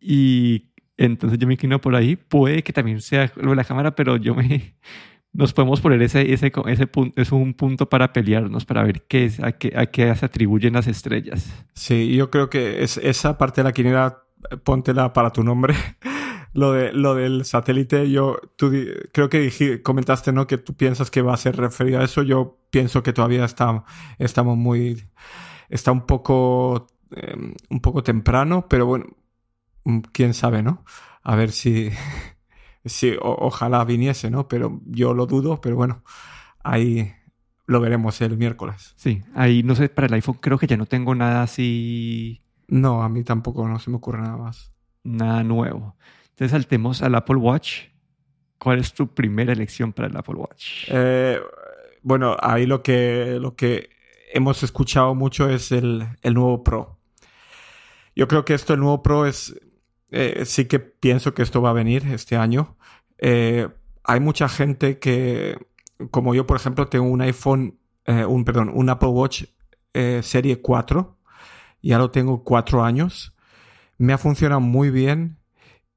y 0.00 0.70
entonces 0.96 1.38
yo 1.38 1.46
me 1.46 1.54
inclino 1.54 1.80
por 1.80 1.94
ahí. 1.94 2.16
Puede 2.16 2.62
que 2.62 2.72
también 2.72 3.00
sea 3.00 3.30
lo 3.36 3.50
de 3.50 3.56
la 3.56 3.64
cámara, 3.64 3.94
pero 3.94 4.16
yo 4.16 4.34
me, 4.34 4.74
nos 5.32 5.52
podemos 5.52 5.80
poner 5.80 6.02
ese, 6.02 6.32
ese, 6.32 6.52
ese 6.66 6.86
punto, 6.86 7.20
es 7.20 7.32
un 7.32 7.54
punto 7.54 7.88
para 7.88 8.12
pelearnos, 8.12 8.64
para 8.64 8.82
ver 8.82 9.02
qué 9.02 9.26
es, 9.26 9.40
a 9.40 9.52
qué, 9.52 9.72
a 9.76 9.86
qué 9.86 10.14
se 10.14 10.26
atribuyen 10.26 10.74
las 10.74 10.86
estrellas. 10.86 11.52
Sí, 11.74 12.14
yo 12.14 12.30
creo 12.30 12.48
que 12.48 12.82
es, 12.82 12.96
esa 12.98 13.36
parte 13.36 13.60
de 13.60 13.64
la 13.64 13.72
quiniela, 13.72 14.22
póntela 14.64 15.12
para 15.12 15.30
tu 15.30 15.42
nombre 15.42 15.74
lo, 16.56 16.72
de, 16.72 16.92
lo 16.92 17.14
del 17.14 17.44
satélite, 17.44 18.10
yo 18.10 18.38
tú 18.56 18.72
creo 19.12 19.28
que 19.28 19.82
comentaste, 19.82 20.32
¿no? 20.32 20.46
Que 20.46 20.58
tú 20.58 20.74
piensas 20.74 21.10
que 21.10 21.22
va 21.22 21.34
a 21.34 21.36
ser 21.36 21.56
referido 21.56 22.00
a 22.00 22.04
eso. 22.04 22.22
Yo 22.22 22.58
pienso 22.70 23.02
que 23.02 23.12
todavía 23.12 23.44
está, 23.44 23.84
estamos 24.18 24.56
muy, 24.56 25.04
está 25.68 25.92
un 25.92 26.06
poco, 26.06 26.88
em, 27.10 27.54
un 27.70 27.80
poco 27.80 28.02
temprano, 28.02 28.66
pero 28.68 28.86
bueno, 28.86 29.06
mm, 29.84 30.00
quién 30.12 30.34
sabe, 30.34 30.62
¿no? 30.62 30.84
A 31.22 31.36
ver 31.36 31.52
si 31.52 31.90
Sí, 32.86 33.16
ojalá 33.20 33.84
viniese, 33.84 34.30
¿no? 34.30 34.46
Pero 34.48 34.80
yo 34.86 35.12
lo 35.12 35.26
dudo, 35.26 35.60
pero 35.60 35.76
bueno, 35.76 36.04
ahí 36.62 37.12
lo 37.66 37.80
veremos 37.80 38.20
el 38.20 38.36
miércoles. 38.38 38.94
Sí, 38.96 39.22
ahí 39.34 39.62
no 39.64 39.74
sé, 39.74 39.88
para 39.88 40.06
el 40.06 40.14
iPhone 40.14 40.38
creo 40.40 40.58
que 40.58 40.68
ya 40.68 40.76
no 40.76 40.86
tengo 40.86 41.14
nada 41.14 41.42
así. 41.42 42.42
No, 42.68 43.02
a 43.02 43.08
mí 43.08 43.24
tampoco 43.24 43.66
no 43.68 43.78
se 43.80 43.90
me 43.90 43.96
ocurre 43.96 44.22
nada 44.22 44.36
más. 44.36 44.72
Nada 45.02 45.42
nuevo. 45.42 45.96
Entonces 46.36 46.52
saltemos 46.52 47.00
al 47.00 47.14
Apple 47.14 47.36
Watch. 47.36 47.84
¿Cuál 48.58 48.80
es 48.80 48.92
tu 48.92 49.08
primera 49.08 49.54
elección 49.54 49.94
para 49.94 50.08
el 50.08 50.16
Apple 50.18 50.34
Watch? 50.34 50.84
Eh, 50.88 51.40
bueno, 52.02 52.36
ahí 52.38 52.66
lo 52.66 52.82
que, 52.82 53.38
lo 53.40 53.56
que 53.56 53.88
hemos 54.34 54.62
escuchado 54.62 55.14
mucho 55.14 55.48
es 55.48 55.72
el, 55.72 56.06
el 56.20 56.34
nuevo 56.34 56.62
Pro. 56.62 56.98
Yo 58.14 58.28
creo 58.28 58.44
que 58.44 58.52
esto, 58.52 58.74
el 58.74 58.80
nuevo 58.80 59.02
Pro, 59.02 59.24
es. 59.24 59.58
Eh, 60.10 60.44
sí 60.44 60.66
que 60.66 60.78
pienso 60.78 61.32
que 61.32 61.42
esto 61.42 61.62
va 61.62 61.70
a 61.70 61.72
venir 61.72 62.06
este 62.12 62.36
año. 62.36 62.76
Eh, 63.16 63.68
hay 64.04 64.20
mucha 64.20 64.46
gente 64.50 64.98
que, 64.98 65.56
como 66.10 66.34
yo, 66.34 66.46
por 66.46 66.58
ejemplo, 66.58 66.86
tengo 66.88 67.06
un 67.06 67.22
iPhone, 67.22 67.78
un, 68.06 68.44
perdón, 68.44 68.70
un 68.74 68.90
Apple 68.90 69.08
Watch 69.08 69.44
Serie 70.20 70.60
4. 70.60 71.18
Ya 71.80 71.96
lo 71.96 72.10
tengo 72.10 72.44
cuatro 72.44 72.84
años. 72.84 73.34
Me 73.96 74.12
ha 74.12 74.18
funcionado 74.18 74.60
muy 74.60 74.90
bien 74.90 75.38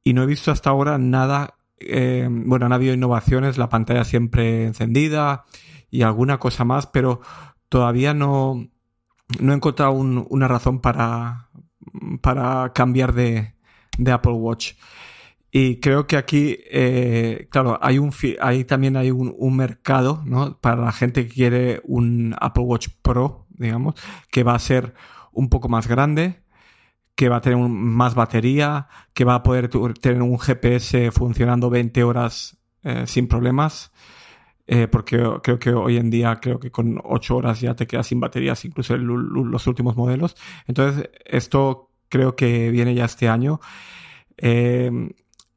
y 0.09 0.13
no 0.13 0.23
he 0.23 0.25
visto 0.25 0.51
hasta 0.51 0.71
ahora 0.71 0.97
nada. 0.97 1.53
bueno, 1.79 2.65
han 2.65 2.73
habido 2.73 2.95
innovaciones, 2.95 3.59
la 3.59 3.69
pantalla 3.69 4.03
siempre 4.03 4.65
encendida 4.65 5.45
y 5.91 6.01
alguna 6.01 6.39
cosa 6.39 6.65
más, 6.65 6.87
pero 6.87 7.21
todavía 7.69 8.15
no, 8.15 8.67
no 9.39 9.53
he 9.53 9.55
encontrado 9.55 9.91
una 9.91 10.47
razón 10.47 10.81
para, 10.81 11.49
para 12.21 12.73
cambiar 12.73 13.13
de, 13.13 13.53
Apple 14.11 14.31
Watch. 14.31 14.73
Y 15.51 15.79
creo 15.79 16.07
que 16.07 16.17
aquí, 16.17 16.57
eh, 16.71 17.47
claro, 17.51 17.77
hay 17.79 17.99
un 17.99 18.11
ahí 18.41 18.63
también 18.63 18.97
hay 18.97 19.11
un, 19.11 19.55
mercado, 19.55 20.23
¿no? 20.25 20.59
Para 20.59 20.81
la 20.81 20.91
gente 20.91 21.27
que 21.27 21.33
quiere 21.35 21.81
un 21.83 22.35
Apple 22.41 22.63
Watch 22.63 22.87
Pro, 23.03 23.45
digamos, 23.49 23.93
que 24.31 24.41
va 24.41 24.55
a 24.55 24.59
ser 24.59 24.95
un 25.33 25.49
poco 25.49 25.69
más 25.69 25.87
grande, 25.87 26.41
que 27.19 27.27
va 27.27 27.35
a 27.35 27.41
tener 27.41 27.57
más 27.57 28.15
batería, 28.15 28.87
que 29.13 29.25
va 29.25 29.35
a 29.35 29.43
poder 29.43 29.67
tener 29.67 30.21
un 30.21 30.39
GPS 30.39 31.11
funcionando 31.11 31.69
20 31.69 32.01
horas 32.05 32.57
eh, 32.81 33.03
sin 33.07 33.27
problemas. 33.27 33.91
Eh, 34.67 34.87
porque 34.87 35.21
creo 35.43 35.59
que 35.59 35.71
hoy 35.71 35.97
en 35.97 36.09
día, 36.09 36.39
creo 36.41 36.61
que 36.61 36.71
con 36.71 37.01
8 37.03 37.35
horas 37.35 37.59
ya 37.59 37.75
te 37.75 37.87
quedas 37.87 38.07
sin 38.07 38.21
baterías, 38.21 38.63
incluso 38.63 38.95
en 38.95 39.05
los 39.51 39.67
últimos 39.67 39.97
modelos. 39.97 40.37
Entonces, 40.65 41.09
esto 41.25 41.89
creo 42.07 42.37
que 42.37 42.71
viene 42.71 42.95
ya 42.95 43.03
este 43.03 43.27
año. 43.27 43.59
Eh, 44.37 44.89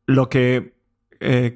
lo 0.06 0.28
que 0.28 0.74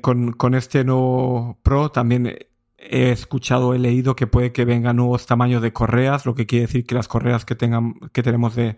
con, 0.03 0.35
con, 0.35 0.55
este 0.55 0.85
nuevo 0.85 1.59
Pro 1.65 1.91
también 1.91 2.33
he 2.79 3.11
escuchado, 3.11 3.75
he 3.75 3.81
leído 3.81 4.15
que 4.15 4.29
puede 4.29 4.53
que 4.53 4.65
vengan 4.65 4.99
nuevos 4.99 5.27
tamaños 5.27 5.63
de 5.63 5.73
correas, 5.73 6.27
lo 6.27 6.37
que 6.37 6.47
quiere 6.47 6.67
decir 6.67 6.87
que 6.87 6.95
las 6.95 7.09
correas 7.09 7.45
que, 7.45 7.57
tengan, 7.57 7.95
que 8.13 8.23
tenemos 8.23 8.55
de, 8.55 8.77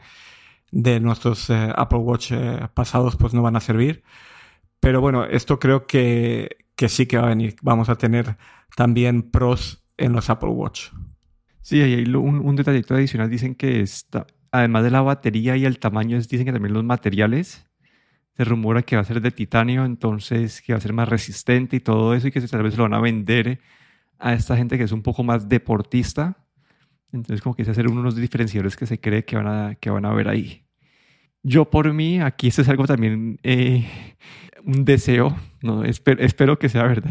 de 0.70 1.00
nuestros 1.00 1.50
Apple 1.50 1.98
Watch 1.98 2.32
pasados 2.74 3.16
pues 3.16 3.34
no 3.34 3.42
van 3.42 3.56
a 3.56 3.60
servir. 3.60 4.02
Pero 4.80 5.00
bueno, 5.00 5.24
esto 5.24 5.58
creo 5.58 5.86
que, 5.86 6.56
que 6.76 6.88
sí 6.88 7.06
que 7.06 7.18
va 7.18 7.24
a 7.24 7.28
venir. 7.28 7.56
Vamos 7.62 7.88
a 7.88 7.96
tener 7.96 8.36
también 8.76 9.22
pros 9.22 9.84
en 9.96 10.12
los 10.12 10.30
Apple 10.30 10.50
Watch. 10.50 10.90
Sí, 11.60 11.82
hay 11.82 12.04
un, 12.14 12.40
un 12.40 12.56
detallito 12.56 12.94
adicional. 12.94 13.28
Dicen 13.28 13.54
que 13.54 13.80
está, 13.80 14.26
además 14.52 14.84
de 14.84 14.90
la 14.90 15.02
batería 15.02 15.56
y 15.56 15.64
el 15.64 15.78
tamaño, 15.78 16.16
dicen 16.18 16.44
que 16.44 16.52
también 16.52 16.74
los 16.74 16.84
materiales. 16.84 17.66
Se 18.36 18.44
rumora 18.44 18.82
que 18.82 18.94
va 18.94 19.02
a 19.02 19.04
ser 19.04 19.20
de 19.20 19.32
titanio, 19.32 19.84
entonces 19.84 20.62
que 20.62 20.72
va 20.72 20.78
a 20.78 20.80
ser 20.80 20.92
más 20.92 21.08
resistente 21.08 21.74
y 21.76 21.80
todo 21.80 22.14
eso, 22.14 22.28
y 22.28 22.30
que 22.30 22.40
tal 22.42 22.62
vez 22.62 22.76
lo 22.76 22.84
van 22.84 22.94
a 22.94 23.00
vender 23.00 23.60
a 24.20 24.32
esta 24.32 24.56
gente 24.56 24.78
que 24.78 24.84
es 24.84 24.92
un 24.92 25.02
poco 25.02 25.24
más 25.24 25.48
deportista. 25.48 26.36
Entonces, 27.12 27.40
como 27.40 27.54
que 27.54 27.62
ese 27.62 27.74
ser 27.74 27.88
uno 27.88 28.00
de 28.00 28.04
los 28.04 28.16
diferenciadores 28.16 28.76
que 28.76 28.86
se 28.86 29.00
cree 29.00 29.24
que 29.24 29.36
van 29.36 29.46
a, 29.46 29.74
que 29.76 29.90
van 29.90 30.04
a 30.04 30.12
ver 30.12 30.28
ahí. 30.28 30.62
Yo 31.42 31.70
por 31.70 31.92
mí, 31.92 32.20
aquí 32.20 32.48
esto 32.48 32.62
es 32.62 32.68
algo 32.68 32.86
también, 32.86 33.38
eh, 33.42 33.86
un 34.64 34.84
deseo, 34.84 35.36
no 35.62 35.84
espero, 35.84 36.22
espero, 36.22 36.58
que 36.58 36.68
sea 36.68 36.82
verdad, 36.82 37.10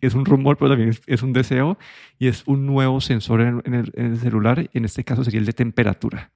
es 0.00 0.14
un 0.14 0.24
rumor, 0.24 0.56
pero 0.58 0.70
también 0.70 0.94
es, 1.06 1.22
un 1.22 1.32
deseo, 1.32 1.78
y 2.18 2.26
es 2.26 2.42
un 2.46 2.66
nuevo 2.66 3.00
sensor 3.00 3.40
en, 3.40 3.74
el, 3.74 4.18
celular, 4.18 4.68
en 4.74 4.84
este 4.84 5.04
caso 5.04 5.24
sería 5.24 5.40
el 5.40 5.46
de 5.46 5.52
temperatura. 5.52 6.32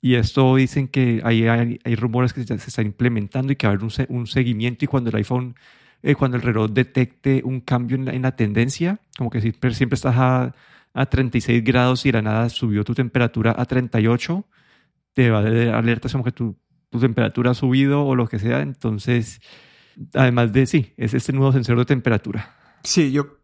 Y 0.00 0.16
esto 0.16 0.56
dicen 0.56 0.86
que 0.88 1.22
hay, 1.24 1.48
hay, 1.48 1.94
rumores 1.96 2.34
que 2.34 2.44
se, 2.44 2.58
se, 2.58 2.68
está 2.68 2.82
implementando 2.82 3.52
y 3.52 3.56
que 3.56 3.66
va 3.66 3.72
a 3.72 3.76
haber 3.76 3.84
un, 3.84 4.16
un 4.16 4.26
seguimiento 4.26 4.84
y 4.84 4.88
cuando 4.88 5.08
el 5.08 5.16
iPhone, 5.16 5.56
eh, 6.02 6.14
cuando 6.14 6.36
el 6.36 6.42
reloj 6.42 6.70
detecte 6.70 7.40
un 7.42 7.60
cambio 7.60 7.96
en 7.96 8.22
la, 8.22 8.36
tendencia, 8.36 9.00
como 9.16 9.30
que 9.30 9.40
siempre, 9.40 9.72
siempre 9.72 9.94
estás 9.94 10.16
a, 10.18 10.54
a 10.94 11.06
36 11.06 11.62
grados 11.62 12.06
y 12.06 12.12
la 12.12 12.22
nada 12.22 12.48
subió 12.48 12.84
tu 12.84 12.94
temperatura 12.94 13.54
a 13.56 13.66
38, 13.66 14.46
te 15.12 15.30
va 15.30 15.40
a 15.40 15.42
dar 15.42 15.74
alertas 15.74 16.12
como 16.12 16.24
que 16.24 16.32
tu 16.32 16.56
tu 16.94 17.00
temperatura 17.00 17.50
ha 17.50 17.54
subido 17.54 18.06
o 18.06 18.14
lo 18.14 18.28
que 18.28 18.38
sea. 18.38 18.60
Entonces, 18.60 19.40
además 20.14 20.52
de 20.52 20.64
sí, 20.64 20.94
es 20.96 21.12
este 21.12 21.32
nuevo 21.32 21.50
sensor 21.50 21.76
de 21.76 21.86
temperatura. 21.86 22.54
Sí, 22.84 23.10
yo 23.10 23.38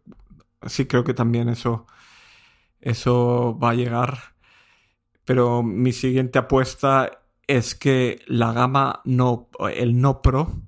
sí 0.65 0.85
creo 0.85 1.03
que 1.03 1.13
también 1.13 1.49
eso, 1.49 1.85
eso 2.79 3.59
va 3.61 3.71
a 3.71 3.73
llegar. 3.73 4.17
Pero 5.25 5.63
mi 5.63 5.91
siguiente 5.91 6.39
apuesta 6.39 7.11
es 7.45 7.75
que 7.75 8.21
la 8.25 8.53
gama 8.53 9.01
no, 9.03 9.49
el 9.75 9.99
no 9.99 10.21
Pro, 10.21 10.61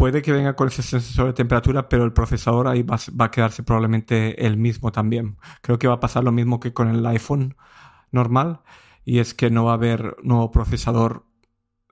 puede 0.00 0.22
que 0.22 0.32
venga 0.32 0.56
con 0.56 0.68
ese 0.68 0.82
sensor 0.82 1.26
de 1.26 1.32
temperatura, 1.34 1.90
pero 1.90 2.04
el 2.04 2.14
procesador 2.14 2.68
ahí 2.68 2.82
va, 2.82 2.98
a 3.18 3.30
quedarse 3.30 3.62
probablemente 3.62 4.46
el 4.46 4.56
mismo 4.56 4.90
también. 4.92 5.36
Creo 5.60 5.78
que 5.78 5.88
va 5.88 5.94
a 5.96 6.00
pasar 6.00 6.24
lo 6.24 6.32
mismo 6.32 6.58
que 6.58 6.72
con 6.72 6.88
el 6.88 7.04
iPhone 7.04 7.54
normal, 8.10 8.60
y 9.04 9.18
es 9.18 9.34
que 9.34 9.50
no 9.50 9.66
va 9.66 9.72
a 9.72 9.74
haber 9.74 10.16
nuevo 10.22 10.50
procesador 10.50 11.26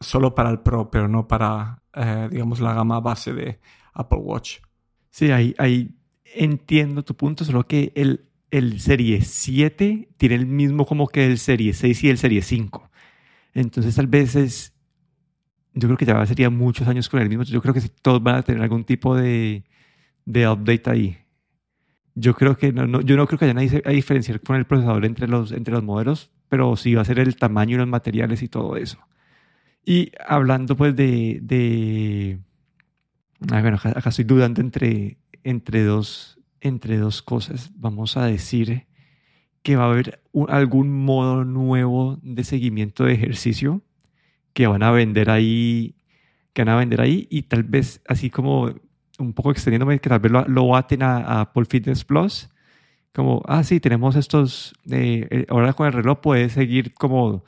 solo 0.01 0.35
para 0.35 0.49
el 0.49 0.61
Pro, 0.61 0.91
pero 0.91 1.07
no 1.07 1.29
para, 1.29 1.83
eh, 1.93 2.29
digamos, 2.31 2.61
la 2.61 2.73
gama 2.73 2.99
base 3.01 3.35
de 3.35 3.61
Apple 3.93 4.21
Watch. 4.21 4.61
Sí, 5.11 5.31
ahí, 5.31 5.55
ahí 5.59 5.95
entiendo 6.25 7.05
tu 7.05 7.15
punto, 7.15 7.45
solo 7.45 7.67
que 7.67 7.93
el, 7.95 8.31
el 8.51 8.81
Serie 8.81 9.21
7 9.21 10.15
tiene 10.17 10.35
el 10.35 10.47
mismo 10.47 10.87
como 10.87 11.09
que 11.09 11.27
el 11.27 11.39
Serie 11.39 11.75
6 11.75 12.05
y 12.05 12.09
el 12.09 12.17
Serie 12.17 12.41
5. 12.41 12.91
Entonces 13.53 13.97
tal 13.97 14.07
vez 14.07 14.35
es, 14.35 14.78
yo 15.79 15.89
creo 15.89 15.97
que 15.97 16.05
ya 16.05 16.27
sería 16.27 16.51
muchos 16.51 16.89
años 16.89 17.09
con 17.09 17.21
el 17.21 17.29
mismo, 17.29 17.45
yo 17.45 17.63
creo 17.63 17.73
que 17.73 17.81
todos 18.03 18.23
van 18.23 18.37
a 18.37 18.43
tener 18.43 18.63
algún 18.63 18.85
tipo 18.85 19.15
de, 19.15 19.65
de 20.25 20.49
update 20.49 20.91
ahí. 20.91 21.19
Yo 22.15 22.35
creo 22.35 22.57
que 22.57 22.73
no, 22.73 22.87
no, 22.87 23.01
yo 23.01 23.17
no 23.17 23.27
creo 23.27 23.39
que 23.39 23.45
haya 23.45 23.55
nadie 23.55 23.81
a 23.85 23.91
diferenciar 23.91 24.41
con 24.41 24.57
el 24.57 24.65
procesador 24.65 25.05
entre 25.05 25.29
los, 25.29 25.53
entre 25.53 25.73
los 25.73 25.85
modelos, 25.85 26.31
pero 26.49 26.75
sí 26.77 26.95
va 26.95 27.03
a 27.03 27.05
ser 27.05 27.21
el 27.21 27.37
tamaño 27.37 27.77
y 27.77 27.79
los 27.79 27.87
materiales 27.87 28.43
y 28.43 28.49
todo 28.49 28.77
eso. 28.77 28.99
Y 29.85 30.11
hablando 30.27 30.77
pues 30.77 30.97
de... 30.97 31.39
de 31.43 32.41
bueno, 33.39 33.77
acá, 33.77 34.09
estoy 34.09 34.25
dudando 34.25 34.61
entre, 34.61 35.19
entre, 35.45 35.85
dos, 35.85 36.41
entre 36.61 36.99
dos 36.99 37.23
cosas. 37.23 37.71
Vamos 37.77 38.17
a 38.17 38.27
decir 38.27 38.87
que 39.63 39.77
va 39.77 39.85
a 39.85 39.91
haber 39.91 40.21
algún 40.49 40.91
modo 41.05 41.45
nuevo 41.45 42.19
de 42.23 42.43
seguimiento 42.43 43.05
de 43.05 43.15
ejercicio 43.15 43.83
que 44.59 44.67
van 44.67 44.83
a 44.83 44.91
vender 44.91 45.31
ahí, 45.31 45.95
que 46.53 46.65
van 46.65 46.75
a 46.75 46.79
vender 46.79 47.01
ahí 47.01 47.29
y 47.31 47.43
tal 47.43 47.63
vez 47.63 48.03
así 48.09 48.29
como 48.29 48.75
un 49.17 49.33
poco 49.33 49.53
extendiéndome, 49.53 50.01
que 50.01 50.09
tal 50.09 50.19
vez 50.19 50.33
lo, 50.33 50.45
lo 50.49 50.67
baten 50.67 51.05
a, 51.05 51.43
Apple 51.43 51.65
Fitness 51.65 52.05
Plus, 52.05 52.49
como, 53.15 53.41
ah, 53.47 53.63
sí, 53.63 53.79
tenemos 53.79 54.17
estos, 54.17 54.75
eh, 54.91 55.29
eh, 55.31 55.47
ahora 55.49 55.75
con 55.75 55.87
el 55.87 55.93
reloj 55.93 56.19
puedes 56.21 56.55
seguir 56.55 56.93
como 56.95 57.45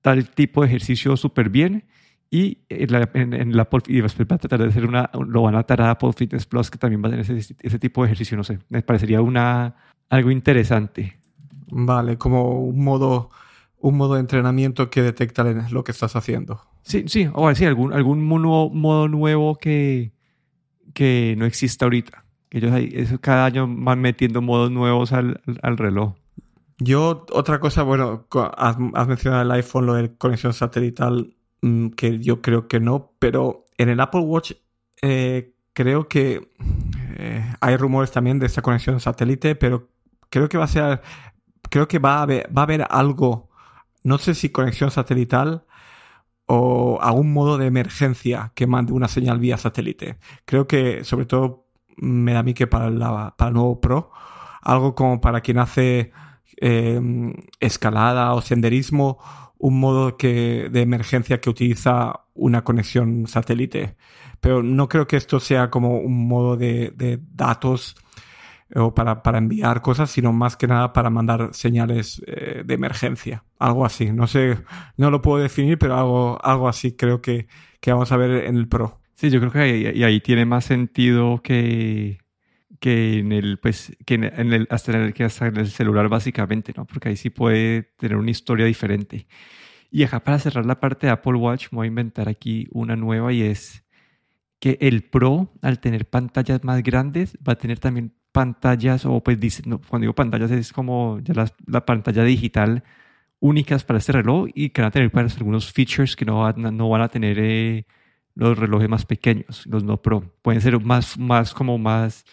tal 0.00 0.30
tipo 0.30 0.62
de 0.62 0.68
ejercicio 0.68 1.18
súper 1.18 1.50
bien 1.50 1.84
y 2.30 2.56
en 2.70 2.92
la, 2.92 3.10
en, 3.12 3.54
la 3.54 3.68
y 3.86 4.00
después 4.00 4.26
va 4.26 4.36
a 4.36 4.38
tratar 4.38 4.62
de 4.62 4.68
hacer 4.68 4.86
una, 4.86 5.10
lo 5.12 5.42
van 5.42 5.54
a 5.54 5.58
atar 5.58 5.82
a 5.82 5.90
Apple 5.90 6.14
Fitness 6.16 6.46
Plus 6.46 6.70
que 6.70 6.78
también 6.78 7.02
va 7.02 7.08
a 7.08 7.10
tener 7.10 7.30
ese, 7.30 7.54
ese 7.60 7.78
tipo 7.78 8.00
de 8.00 8.06
ejercicio, 8.06 8.38
no 8.38 8.44
sé, 8.44 8.58
me 8.70 8.80
parecería 8.80 9.20
una, 9.20 9.74
algo 10.08 10.30
interesante. 10.30 11.18
Vale, 11.70 12.16
como 12.16 12.58
un 12.60 12.82
modo, 12.82 13.28
un 13.80 13.96
modo 13.96 14.14
de 14.14 14.20
entrenamiento 14.20 14.90
que 14.90 15.02
detecta 15.02 15.44
lo 15.44 15.84
que 15.84 15.92
estás 15.92 16.16
haciendo. 16.16 16.62
Sí, 16.82 17.04
sí, 17.06 17.28
o 17.32 17.54
sí, 17.54 17.64
algún, 17.64 17.92
algún 17.92 18.24
modo, 18.24 18.70
modo 18.70 19.08
nuevo 19.08 19.56
que, 19.56 20.12
que 20.94 21.34
no 21.38 21.44
exista 21.44 21.84
ahorita. 21.84 22.24
Ellos 22.50 22.72
eso, 22.92 23.20
cada 23.20 23.44
año 23.44 23.66
van 23.68 24.00
metiendo 24.00 24.40
modos 24.40 24.70
nuevos 24.70 25.12
al, 25.12 25.40
al 25.62 25.76
reloj. 25.76 26.14
Yo, 26.78 27.26
otra 27.32 27.58
cosa, 27.58 27.82
bueno, 27.82 28.26
has, 28.56 28.78
mencionado 29.08 29.42
el 29.42 29.50
iPhone, 29.50 29.86
lo 29.86 29.94
de 29.94 30.16
conexión 30.16 30.52
satelital, 30.52 31.34
mm, 31.60 31.88
que 31.90 32.20
yo 32.20 32.40
creo 32.40 32.68
que 32.68 32.78
no, 32.78 33.12
pero 33.18 33.66
en 33.76 33.88
el 33.88 34.00
Apple 34.00 34.20
Watch 34.20 34.52
eh, 35.02 35.54
creo 35.72 36.08
que 36.08 36.48
eh, 37.16 37.54
hay 37.60 37.76
rumores 37.76 38.12
también 38.12 38.38
de 38.38 38.46
esta 38.46 38.62
conexión 38.62 39.00
satélite, 39.00 39.56
pero 39.56 39.88
creo 40.30 40.48
que 40.48 40.56
va 40.56 40.64
a 40.64 40.68
ser, 40.68 41.02
creo 41.68 41.88
que 41.88 41.98
va 41.98 42.18
a 42.18 42.22
haber, 42.22 42.48
va 42.56 42.62
a 42.62 42.64
haber 42.64 42.86
algo, 42.88 43.47
no 44.08 44.18
sé 44.18 44.34
si 44.34 44.50
conexión 44.50 44.90
satelital 44.90 45.64
o 46.46 46.98
algún 47.02 47.32
modo 47.32 47.58
de 47.58 47.66
emergencia 47.66 48.52
que 48.54 48.66
mande 48.66 48.92
una 48.92 49.08
señal 49.08 49.38
vía 49.38 49.58
satélite. 49.58 50.18
Creo 50.46 50.66
que 50.66 51.04
sobre 51.04 51.26
todo 51.26 51.66
me 51.96 52.32
da 52.32 52.40
a 52.40 52.42
mí 52.42 52.54
que 52.54 52.66
para, 52.66 52.90
la, 52.90 53.34
para 53.36 53.48
el 53.50 53.54
nuevo 53.54 53.80
Pro, 53.80 54.10
algo 54.62 54.94
como 54.94 55.20
para 55.20 55.42
quien 55.42 55.58
hace 55.58 56.12
em, 56.56 57.34
escalada 57.60 58.34
o 58.34 58.40
senderismo, 58.40 59.18
un 59.58 59.78
modo 59.78 60.16
que, 60.16 60.68
de 60.70 60.80
emergencia 60.80 61.40
que 61.40 61.50
utiliza 61.50 62.24
una 62.34 62.64
conexión 62.64 63.26
satélite. 63.26 63.96
Pero 64.40 64.62
no 64.62 64.88
creo 64.88 65.06
que 65.06 65.16
esto 65.16 65.40
sea 65.40 65.70
como 65.70 65.98
un 65.98 66.28
modo 66.28 66.56
de 66.56 67.20
datos 67.34 67.96
o 68.74 68.94
para, 68.94 69.22
para, 69.22 69.38
enviar 69.38 69.80
cosas, 69.82 70.10
sino 70.10 70.32
más 70.32 70.56
que 70.56 70.66
nada 70.66 70.92
para 70.92 71.10
mandar 71.10 71.50
señales 71.52 72.22
eh, 72.26 72.62
de 72.64 72.74
emergencia. 72.74 73.44
Algo 73.58 73.84
así. 73.84 74.12
No 74.12 74.26
sé, 74.26 74.58
no 74.96 75.10
lo 75.10 75.22
puedo 75.22 75.42
definir, 75.42 75.78
pero 75.78 75.96
algo, 75.96 76.38
algo 76.44 76.68
así 76.68 76.92
creo 76.92 77.22
que, 77.22 77.48
que 77.80 77.92
vamos 77.92 78.12
a 78.12 78.16
ver 78.16 78.44
en 78.44 78.56
el 78.56 78.68
Pro. 78.68 79.00
Sí, 79.14 79.30
yo 79.30 79.40
creo 79.40 79.52
que 79.52 79.58
ahí, 79.58 80.02
ahí 80.04 80.20
tiene 80.20 80.44
más 80.44 80.64
sentido 80.64 81.42
que, 81.42 82.18
que 82.80 83.18
en 83.18 83.32
el, 83.32 83.58
pues, 83.58 83.96
que 84.06 84.14
en 84.14 84.52
el, 84.52 84.68
hasta 84.70 85.12
que 85.12 85.24
hasta 85.24 85.48
el 85.48 85.68
celular 85.68 86.08
básicamente, 86.08 86.72
¿no? 86.76 86.86
Porque 86.86 87.08
ahí 87.08 87.16
sí 87.16 87.30
puede 87.30 87.82
tener 87.98 88.16
una 88.16 88.30
historia 88.30 88.66
diferente. 88.66 89.26
Y 89.90 90.04
acá 90.04 90.22
para 90.22 90.38
cerrar 90.38 90.66
la 90.66 90.80
parte 90.80 91.06
de 91.06 91.12
Apple 91.12 91.34
Watch, 91.34 91.68
me 91.72 91.76
voy 91.76 91.86
a 91.86 91.88
inventar 91.88 92.28
aquí 92.28 92.68
una 92.70 92.94
nueva 92.96 93.32
y 93.32 93.42
es 93.42 93.84
que 94.60 94.76
el 94.80 95.04
Pro, 95.04 95.52
al 95.62 95.80
tener 95.80 96.08
pantallas 96.08 96.64
más 96.64 96.82
grandes, 96.82 97.38
va 97.46 97.54
a 97.54 97.58
tener 97.58 97.78
también 97.78 98.14
pantallas, 98.38 99.04
o 99.04 99.20
pues 99.20 99.36
cuando 99.88 100.04
digo 100.04 100.14
pantallas 100.14 100.52
es 100.52 100.72
como 100.72 101.18
ya 101.24 101.34
la, 101.66 101.84
pantalla 101.84 102.22
digital 102.22 102.84
únicas 103.40 103.82
para 103.82 103.98
este 103.98 104.12
reloj 104.12 104.48
y 104.54 104.70
que 104.70 104.80
van 104.80 104.90
a 104.90 104.90
tener 104.92 105.10
pues, 105.10 105.36
algunos 105.38 105.72
features 105.72 106.14
que 106.14 106.24
no 106.24 106.42
van, 106.42 106.76
no 106.76 106.88
van 106.88 107.02
a 107.02 107.08
tener 107.08 107.36
eh, 107.40 107.84
los 108.36 108.56
relojes 108.56 108.88
más 108.88 109.04
pequeños, 109.04 109.66
los 109.66 109.82
no 109.82 110.00
Pro. 110.00 110.22
Pueden 110.40 110.60
ser 110.60 110.78
más, 110.80 111.18
más 111.18 111.52
como 111.52 111.78
más, 111.78 112.24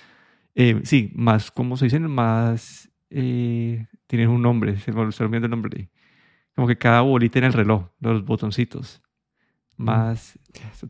eh, 0.54 0.80
sí, 0.84 1.12
más, 1.16 1.50
como 1.50 1.76
se 1.76 1.86
dicen? 1.86 2.08
Más, 2.08 2.88
eh, 3.10 3.88
tienen 4.06 4.30
un 4.30 4.44
nombre, 4.44 4.78
se 4.78 4.92
me 4.92 5.02
olvidó 5.02 5.46
el 5.46 5.50
nombre. 5.50 5.90
Como 6.56 6.68
que 6.68 6.78
cada 6.78 7.02
bolita 7.02 7.40
en 7.40 7.46
el 7.46 7.54
reloj, 7.54 7.88
los 8.00 8.24
botoncitos. 8.24 9.02
Más... 9.76 10.38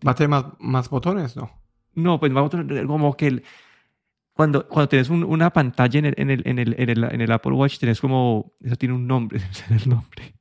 ¿Va 0.06 0.12
a 0.12 0.16
tener 0.16 0.30
más, 0.30 0.46
más 0.60 0.90
botones, 0.90 1.38
no? 1.38 1.50
No, 1.94 2.20
pues 2.20 2.34
más 2.34 2.44
botones, 2.44 2.86
como 2.86 3.16
que... 3.16 3.28
El, 3.28 3.44
cuando, 4.36 4.68
cuando 4.68 4.90
tienes 4.90 5.10
una 5.10 5.50
pantalla 5.50 5.98
en 5.98 6.06
el, 6.08 6.14
en, 6.18 6.30
el, 6.30 6.44
en, 6.46 6.60
el, 6.60 6.76
en, 6.78 6.90
el, 6.90 7.04
en 7.06 7.22
el 7.22 7.32
Apple 7.32 7.54
Watch, 7.54 7.80
tienes 7.80 8.02
como, 8.02 8.52
eso 8.62 8.76
tiene 8.76 8.94
un 8.94 9.08
nombre, 9.08 9.40
el 9.70 9.90
nombre. 9.90 10.36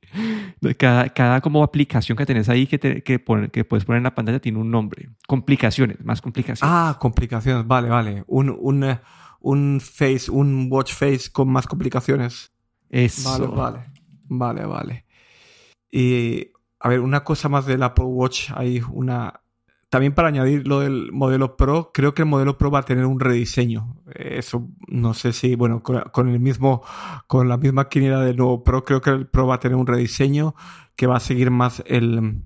Cada, 0.77 1.09
cada 1.09 1.39
como 1.39 1.63
aplicación 1.63 2.17
que 2.17 2.25
tenés 2.25 2.49
ahí 2.49 2.67
que, 2.67 2.77
te, 2.77 3.03
que, 3.03 3.23
que 3.53 3.63
puedes 3.63 3.85
poner 3.85 3.97
en 3.97 4.03
la 4.03 4.13
pantalla 4.13 4.39
tiene 4.39 4.59
un 4.59 4.69
nombre. 4.69 5.09
Complicaciones, 5.25 6.03
más 6.03 6.21
complicaciones. 6.21 6.61
Ah, 6.61 6.97
complicaciones, 6.99 7.65
vale, 7.65 7.87
vale. 7.87 8.25
Un, 8.27 8.53
un, 8.59 8.83
eh, 8.83 8.99
un 9.39 9.79
face, 9.79 10.29
un 10.29 10.67
watch 10.69 10.93
face 10.93 11.31
con 11.31 11.47
más 11.49 11.65
complicaciones. 11.65 12.51
Eso. 12.89 13.29
Vale, 13.29 13.47
vale. 13.47 13.85
Vale, 14.25 14.65
vale. 14.65 15.05
Y, 15.89 16.51
a 16.81 16.89
ver, 16.89 16.99
una 16.99 17.23
cosa 17.23 17.47
más 17.47 17.65
del 17.65 17.81
Apple 17.81 18.05
Watch, 18.05 18.51
hay 18.53 18.81
una 18.91 19.41
también 19.95 20.13
para 20.13 20.27
añadir 20.27 20.67
lo 20.67 20.81
del 20.81 21.13
modelo 21.13 21.55
Pro, 21.55 21.91
creo 21.93 22.13
que 22.13 22.23
el 22.23 22.27
modelo 22.27 22.57
Pro 22.57 22.69
va 22.69 22.79
a 22.79 22.83
tener 22.83 23.05
un 23.05 23.17
rediseño. 23.17 23.95
Eso 24.13 24.67
no 24.89 25.13
sé 25.13 25.31
si, 25.31 25.55
bueno, 25.55 25.83
con, 25.83 26.27
el 26.27 26.41
mismo, 26.41 26.83
con 27.27 27.47
la 27.47 27.55
misma 27.55 27.87
quiniela 27.87 28.19
del 28.19 28.35
nuevo 28.35 28.61
Pro, 28.61 28.83
creo 28.83 28.99
que 28.99 29.11
el 29.11 29.25
Pro 29.25 29.47
va 29.47 29.55
a 29.55 29.59
tener 29.61 29.77
un 29.77 29.87
rediseño 29.87 30.53
que 30.97 31.07
va 31.07 31.15
a 31.15 31.21
seguir 31.21 31.49
más 31.49 31.81
el 31.85 32.41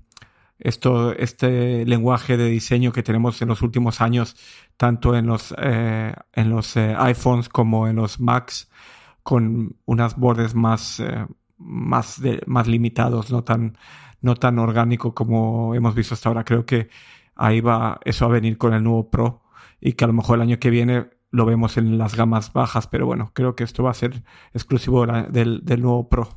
esto, 0.60 1.12
este 1.12 1.84
lenguaje 1.86 2.36
de 2.36 2.44
diseño 2.44 2.92
que 2.92 3.02
tenemos 3.02 3.42
en 3.42 3.48
los 3.48 3.62
últimos 3.62 4.00
años, 4.00 4.36
tanto 4.76 5.16
en 5.16 5.26
los, 5.26 5.52
eh, 5.58 6.14
en 6.32 6.50
los 6.50 6.76
eh, 6.76 6.94
iPhones 6.96 7.48
como 7.48 7.88
en 7.88 7.96
los 7.96 8.20
Macs, 8.20 8.70
con 9.24 9.74
unas 9.86 10.14
bordes 10.14 10.54
más, 10.54 11.00
eh, 11.00 11.26
más, 11.58 12.22
más 12.46 12.68
limitados, 12.68 13.32
no 13.32 13.42
tan, 13.42 13.76
no 14.20 14.36
tan 14.36 14.60
orgánico 14.60 15.14
como 15.14 15.74
hemos 15.74 15.96
visto 15.96 16.14
hasta 16.14 16.28
ahora. 16.28 16.44
Creo 16.44 16.64
que 16.64 16.88
ahí 17.40 17.60
va, 17.60 17.98
eso 18.04 18.26
a 18.26 18.28
venir 18.28 18.58
con 18.58 18.74
el 18.74 18.84
nuevo 18.84 19.10
Pro 19.10 19.42
y 19.80 19.94
que 19.94 20.04
a 20.04 20.06
lo 20.06 20.12
mejor 20.12 20.36
el 20.36 20.42
año 20.42 20.58
que 20.58 20.70
viene 20.70 21.06
lo 21.30 21.46
vemos 21.46 21.78
en 21.78 21.96
las 21.96 22.16
gamas 22.16 22.52
bajas, 22.52 22.86
pero 22.86 23.06
bueno, 23.06 23.30
creo 23.34 23.56
que 23.56 23.64
esto 23.64 23.82
va 23.82 23.90
a 23.90 23.94
ser 23.94 24.22
exclusivo 24.52 25.06
del, 25.06 25.62
nuevo 25.80 26.08
Pro. 26.08 26.28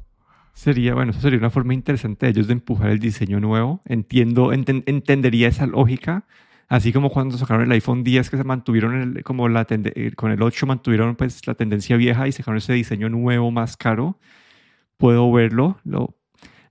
Sería, 0.54 0.94
bueno, 0.94 1.12
eso 1.12 1.20
sería 1.20 1.40
una 1.40 1.50
forma 1.50 1.74
interesante 1.74 2.26
de 2.26 2.32
ellos 2.32 2.48
de 2.48 2.54
empujar 2.54 2.90
el 2.90 3.00
diseño 3.00 3.40
nuevo. 3.40 3.82
Entiendo, 3.86 4.54
entendería 4.54 5.48
esa 5.48 5.66
lógica, 5.66 6.26
así 6.70 6.94
como 6.94 7.10
cuando 7.10 7.38
sacaron 7.38 7.64
el 7.64 7.72
iPhone 7.72 8.04
10 8.04 8.30
que 8.30 8.38
se 8.38 8.44
mantuvieron 8.44 9.20
como 9.24 9.50
la 9.50 9.66
eh, 9.70 10.12
con 10.16 10.32
el 10.32 10.42
8 10.42 10.68
mantuvieron 10.68 11.16
pues 11.16 11.46
la 11.48 11.56
tendencia 11.56 11.98
vieja 11.98 12.28
y 12.28 12.32
sacaron 12.32 12.60
ese 12.60 12.74
diseño 12.74 13.10
nuevo 13.10 13.52
más 13.52 13.78
caro. 13.78 14.20
Puedo 14.98 15.32
verlo, 15.32 15.80
lo, 15.84 16.16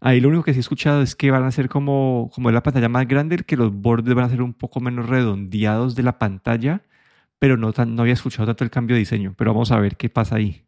Ahí 0.05 0.21
lo 0.21 0.29
único 0.31 0.43
que 0.43 0.53
sí 0.53 0.59
he 0.59 0.61
escuchado 0.61 1.01
es 1.01 1.15
que 1.15 1.31
van 1.31 1.45
a 1.45 1.53
ser 1.53 1.69
como, 1.69 2.29
como 2.35 2.49
es 2.49 2.55
la 2.55 2.65
pantalla 2.65 2.89
más 2.89 3.07
grande, 3.07 3.37
que 3.37 3.57
los 3.57 3.73
bordes 3.73 4.15
van 4.15 4.25
a 4.25 4.29
ser 4.29 4.43
un 4.43 4.53
poco 4.53 4.81
menos 4.81 5.09
redondeados 5.09 5.95
de 5.95 6.03
la 6.03 6.19
pantalla, 6.19 6.83
pero 7.39 7.57
no, 7.57 7.73
tan, 7.73 7.95
no 7.95 8.03
había 8.03 8.15
escuchado 8.15 8.47
tanto 8.47 8.65
el 8.65 8.71
cambio 8.71 8.95
de 8.95 9.01
diseño, 9.01 9.35
pero 9.39 9.53
vamos 9.53 9.71
a 9.71 9.79
ver 9.79 9.97
qué 9.97 10.09
pasa 10.09 10.37
ahí. 10.37 10.65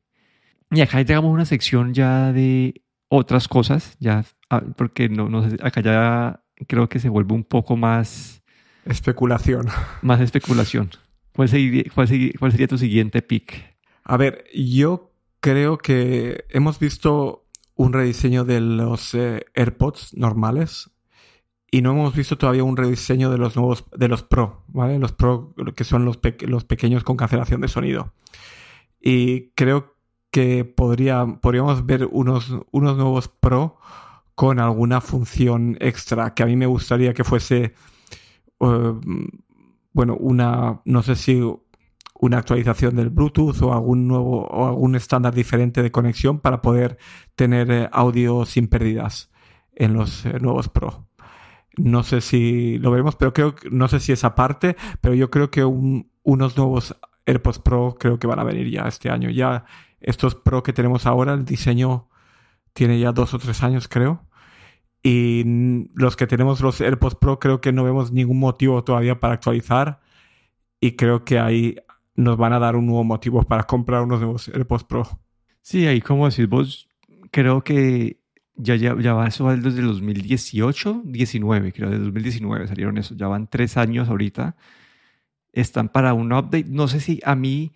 Y 0.70 0.82
acá 0.82 1.02
llegamos 1.02 1.30
a 1.30 1.32
una 1.32 1.44
sección 1.46 1.94
ya 1.94 2.32
de 2.32 2.82
otras 3.08 3.48
cosas, 3.48 3.96
ya, 3.98 4.24
ah, 4.50 4.62
porque 4.76 5.08
no, 5.08 5.28
no 5.28 5.50
sé, 5.50 5.56
acá 5.64 5.80
ya 5.80 6.40
creo 6.68 6.88
que 6.88 7.00
se 7.00 7.08
vuelve 7.08 7.34
un 7.34 7.44
poco 7.44 7.76
más... 7.76 8.40
Especulación. 8.84 9.66
Más 10.02 10.20
especulación. 10.20 10.90
¿Cuál 11.34 11.48
sería, 11.48 11.82
cuál 11.92 12.08
cuál 12.38 12.52
sería 12.52 12.68
tu 12.68 12.78
siguiente 12.78 13.20
pick? 13.20 13.76
A 14.04 14.16
ver, 14.16 14.44
yo 14.54 15.12
creo 15.40 15.78
que 15.78 16.44
hemos 16.50 16.78
visto 16.78 17.43
un 17.76 17.92
rediseño 17.92 18.44
de 18.44 18.60
los 18.60 19.14
eh, 19.14 19.46
AirPods 19.54 20.14
normales 20.16 20.90
y 21.70 21.82
no 21.82 21.90
hemos 21.90 22.14
visto 22.14 22.38
todavía 22.38 22.62
un 22.62 22.76
rediseño 22.76 23.30
de 23.30 23.38
los 23.38 23.56
nuevos, 23.56 23.84
de 23.96 24.06
los 24.06 24.22
Pro, 24.22 24.62
¿vale? 24.68 24.98
Los 25.00 25.10
Pro 25.10 25.54
que 25.74 25.82
son 25.82 26.04
los, 26.04 26.16
pequeños 26.18 27.02
con 27.02 27.16
cancelación 27.16 27.60
de 27.60 27.66
sonido. 27.66 28.12
Y 29.00 29.50
creo 29.56 29.96
que 30.30 30.64
podría, 30.64 31.26
podríamos 31.40 31.84
ver 31.84 32.08
unos, 32.12 32.54
unos 32.70 32.96
nuevos 32.96 33.26
Pro 33.26 33.78
con 34.36 34.60
alguna 34.60 35.00
función 35.00 35.76
extra 35.80 36.34
que 36.34 36.44
a 36.44 36.46
mí 36.46 36.54
me 36.54 36.66
gustaría 36.66 37.12
que 37.12 37.24
fuese, 37.24 37.74
eh, 38.60 38.92
bueno, 39.92 40.16
una, 40.16 40.80
no 40.84 41.02
sé 41.02 41.16
si 41.16 41.40
una 42.14 42.38
actualización 42.38 42.96
del 42.96 43.10
Bluetooth 43.10 43.60
o 43.62 43.72
algún 43.72 44.06
nuevo 44.08 44.46
o 44.46 44.66
algún 44.66 44.94
estándar 44.94 45.34
diferente 45.34 45.82
de 45.82 45.90
conexión 45.90 46.38
para 46.38 46.62
poder 46.62 46.98
tener 47.34 47.70
eh, 47.70 47.88
audio 47.92 48.46
sin 48.46 48.68
pérdidas 48.68 49.30
en 49.74 49.94
los 49.94 50.24
eh, 50.24 50.38
nuevos 50.40 50.68
Pro. 50.68 51.08
No 51.76 52.04
sé 52.04 52.20
si 52.20 52.78
lo 52.78 52.90
veremos, 52.90 53.16
pero 53.16 53.32
creo 53.32 53.54
no 53.70 53.88
sé 53.88 53.98
si 54.00 54.12
esa 54.12 54.34
parte, 54.34 54.76
pero 55.00 55.14
yo 55.14 55.30
creo 55.30 55.50
que 55.50 55.64
unos 55.64 56.56
nuevos 56.56 56.96
AirPods 57.26 57.58
Pro 57.58 57.96
creo 57.98 58.18
que 58.18 58.26
van 58.26 58.38
a 58.38 58.44
venir 58.44 58.70
ya 58.70 58.86
este 58.86 59.10
año. 59.10 59.30
Ya 59.30 59.64
estos 60.00 60.34
Pro 60.34 60.62
que 60.62 60.72
tenemos 60.72 61.06
ahora, 61.06 61.34
el 61.34 61.44
diseño 61.44 62.08
tiene 62.72 63.00
ya 63.00 63.12
dos 63.12 63.34
o 63.34 63.38
tres 63.38 63.62
años, 63.62 63.88
creo. 63.88 64.26
Y 65.02 65.44
los 65.94 66.16
que 66.16 66.26
tenemos 66.26 66.60
los 66.60 66.80
AirPods 66.80 67.16
Pro 67.16 67.38
creo 67.38 67.60
que 67.60 67.72
no 67.72 67.84
vemos 67.84 68.12
ningún 68.12 68.38
motivo 68.38 68.84
todavía 68.84 69.20
para 69.20 69.34
actualizar. 69.34 70.00
Y 70.80 70.96
creo 70.96 71.24
que 71.24 71.38
hay 71.38 71.76
nos 72.16 72.36
van 72.36 72.52
a 72.52 72.58
dar 72.58 72.76
un 72.76 72.86
nuevo 72.86 73.04
motivo 73.04 73.42
para 73.42 73.64
comprar 73.64 74.02
unos 74.02 74.20
nuevos 74.20 74.48
AirPods 74.48 74.84
Pro. 74.84 75.20
Sí, 75.62 75.86
ahí 75.86 76.00
como 76.00 76.28
decís 76.28 76.48
vos, 76.48 76.88
creo 77.30 77.64
que 77.64 78.20
ya, 78.56 78.76
ya, 78.76 78.96
ya 78.98 79.14
va 79.14 79.26
eso 79.26 79.48
desde 79.50 79.80
el 79.80 79.86
2018, 79.86 81.02
19, 81.04 81.72
creo, 81.72 81.90
desde 81.90 82.04
2019 82.04 82.68
salieron 82.68 82.98
eso, 82.98 83.14
ya 83.14 83.26
van 83.26 83.48
tres 83.48 83.76
años 83.76 84.08
ahorita. 84.08 84.56
Están 85.52 85.88
para 85.88 86.14
un 86.14 86.32
update. 86.32 86.66
No 86.68 86.88
sé 86.88 87.00
si 87.00 87.20
a 87.24 87.36
mí, 87.36 87.72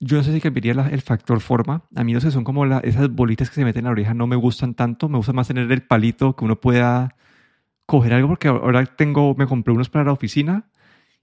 yo 0.00 0.16
no 0.16 0.24
sé 0.24 0.32
si 0.32 0.40
cambiaría 0.40 0.72
el 0.90 1.00
factor 1.02 1.40
forma. 1.40 1.84
A 1.94 2.02
mí 2.02 2.12
no 2.12 2.20
sé, 2.20 2.30
son 2.32 2.44
como 2.44 2.64
esas 2.80 3.10
bolitas 3.10 3.48
que 3.48 3.54
se 3.54 3.64
meten 3.64 3.80
en 3.80 3.84
la 3.86 3.90
oreja, 3.92 4.14
no 4.14 4.26
me 4.26 4.36
gustan 4.36 4.74
tanto. 4.74 5.08
Me 5.08 5.18
gusta 5.18 5.32
más 5.32 5.48
tener 5.48 5.70
el 5.70 5.82
palito 5.82 6.34
que 6.34 6.44
uno 6.44 6.60
pueda 6.60 7.16
coger 7.86 8.14
algo, 8.14 8.28
porque 8.28 8.48
ahora 8.48 8.84
tengo, 8.86 9.34
me 9.36 9.46
compré 9.46 9.72
unos 9.72 9.88
para 9.88 10.04
la 10.04 10.12
oficina 10.12 10.68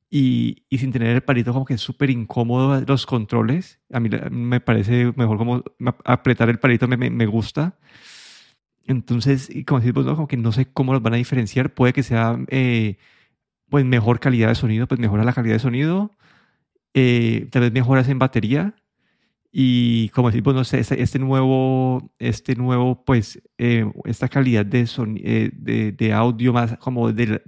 y, 0.10 0.63
y, 0.69 0.80
sin 0.80 0.91
tener 0.91 1.15
el 1.15 1.22
palito 1.22 1.54
como 1.54 1.65
que 1.65 1.76
es 1.76 1.82
súper 1.82 2.10
incómodo 2.10 2.82
los 2.82 3.06
controles. 3.06 3.80
A 3.91 4.00
mí 4.00 4.10
me 4.32 4.60
parece 4.60 5.13
mejor 5.15 5.38
como 5.38 5.63
apretar 6.04 6.50
el 6.50 6.60
palito 6.60 6.88
me, 6.88 6.98
me, 6.98 7.26
gusta. 7.28 7.78
Entonces, 8.86 9.50
y 9.54 9.65
como 9.65 9.82
decís 9.82 9.93
como 9.93 10.28
que 10.28 10.38
no 10.38 10.52
sé 10.52 10.72
cómo 10.72 10.93
los 10.93 11.02
van 11.04 11.13
a 11.13 11.17
diferenciar. 11.17 11.74
Puede 11.74 11.93
que 11.93 12.04
sea 12.04 12.39
eh, 12.48 12.98
pues 13.69 13.86
mejor 13.86 14.19
calidad 14.19 14.50
de 14.50 14.56
sonido, 14.56 14.88
pues 14.88 15.00
mejora 15.00 15.24
la 15.24 15.34
calidad 15.34 15.56
de 15.56 15.60
sonido. 15.60 16.12
Eh, 16.93 17.48
tal 17.52 17.63
vez 17.63 17.72
mejoras 17.72 18.10
en 18.10 18.19
batería. 18.19 18.76
Y 19.51 20.09
como 20.09 20.29
decimos, 20.29 20.53
no 20.53 20.63
sé, 20.63 20.79
este, 20.79 21.01
este 21.01 21.17
nuevo, 21.17 22.13
este 22.19 22.55
nuevo, 22.55 23.03
pues, 23.03 23.41
eh, 23.57 23.91
esta 24.05 24.29
calidad 24.29 24.65
de, 24.65 24.88
eh, 25.97 26.13
audio 26.13 26.53
más 26.53 26.77
como 26.77 27.12
de 27.12 27.41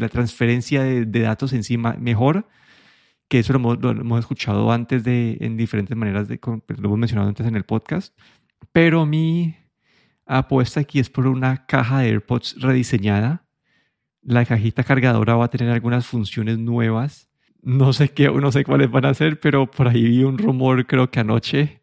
la, 0.00 0.08
transferencia 0.08 0.82
de, 0.82 1.04
datos 1.04 1.52
encima 1.52 1.96
mejor, 1.98 2.48
que 3.28 3.40
eso 3.40 3.52
lo 3.52 3.58
hemos, 3.58 3.82
lo 3.82 3.90
hemos, 3.90 4.20
escuchado 4.20 4.72
antes 4.72 5.04
de, 5.04 5.36
en 5.40 5.56
diferentes 5.56 5.96
maneras, 5.96 6.28
pues, 6.66 6.80
lo 6.80 6.86
hemos 6.88 6.98
mencionado 6.98 7.28
antes 7.28 7.46
en 7.46 7.56
el 7.56 7.64
podcast. 7.64 8.18
Pero 8.72 9.06
mi 9.06 9.56
apuesta 10.26 10.80
aquí 10.80 10.98
es 10.98 11.10
por 11.10 11.26
una 11.26 11.66
caja 11.66 12.00
de 12.00 12.08
AirPods 12.08 12.60
rediseñada. 12.60 13.46
La 14.22 14.46
cajita 14.46 14.84
cargadora 14.84 15.36
va 15.36 15.46
a 15.46 15.50
tener 15.50 15.70
algunas 15.70 16.06
funciones 16.06 16.58
nuevas 16.58 17.28
no 17.64 17.92
sé 17.92 18.10
qué, 18.10 18.30
no 18.30 18.52
sé 18.52 18.64
cuáles 18.64 18.90
van 18.90 19.06
a 19.06 19.14
ser, 19.14 19.40
pero 19.40 19.70
por 19.70 19.88
ahí 19.88 20.02
vi 20.02 20.24
un 20.24 20.38
rumor, 20.38 20.86
creo 20.86 21.10
que 21.10 21.20
anoche. 21.20 21.80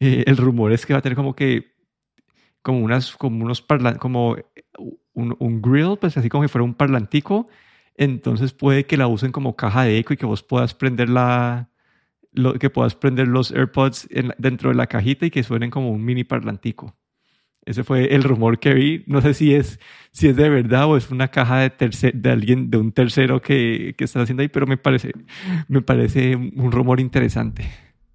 Eh, 0.00 0.24
el 0.26 0.36
rumor 0.36 0.72
es 0.72 0.86
que 0.86 0.92
va 0.92 1.00
a 1.00 1.02
tener 1.02 1.16
como 1.16 1.34
que, 1.34 1.74
como 2.62 2.80
unas, 2.80 3.16
como 3.16 3.44
unos 3.44 3.62
parlantes, 3.62 4.00
como 4.00 4.36
un, 5.12 5.36
un, 5.38 5.62
grill, 5.62 5.96
pues 6.00 6.16
así 6.16 6.28
como 6.28 6.44
si 6.44 6.48
fuera 6.48 6.64
un 6.64 6.74
parlantico. 6.74 7.48
Entonces 7.96 8.52
puede 8.52 8.86
que 8.86 8.96
la 8.96 9.06
usen 9.08 9.32
como 9.32 9.56
caja 9.56 9.84
de 9.84 9.98
eco 9.98 10.14
y 10.14 10.16
que 10.16 10.26
vos 10.26 10.42
puedas 10.42 10.74
prender 10.74 11.08
la, 11.08 11.68
que 12.60 12.70
puedas 12.70 12.94
prender 12.94 13.28
los 13.28 13.52
AirPods 13.52 14.08
en, 14.10 14.32
dentro 14.38 14.70
de 14.70 14.76
la 14.76 14.86
cajita 14.86 15.26
y 15.26 15.30
que 15.30 15.42
suenen 15.42 15.70
como 15.70 15.90
un 15.90 16.04
mini 16.04 16.24
parlantico. 16.24 16.96
Ese 17.66 17.84
fue 17.84 18.14
el 18.14 18.22
rumor 18.22 18.58
que 18.58 18.74
vi. 18.74 19.04
No 19.06 19.20
sé 19.20 19.34
si 19.34 19.54
es, 19.54 19.80
si 20.12 20.28
es 20.28 20.36
de 20.36 20.48
verdad 20.48 20.86
o 20.86 20.96
es 20.96 21.10
una 21.10 21.28
caja 21.28 21.58
de, 21.58 21.70
tercer, 21.70 22.14
de 22.14 22.30
alguien, 22.30 22.70
de 22.70 22.78
un 22.78 22.92
tercero 22.92 23.40
que, 23.40 23.94
que 23.96 24.04
está 24.04 24.22
haciendo 24.22 24.42
ahí, 24.42 24.48
pero 24.48 24.66
me 24.66 24.76
parece, 24.76 25.12
me 25.68 25.82
parece 25.82 26.36
un 26.36 26.72
rumor 26.72 27.00
interesante. 27.00 27.70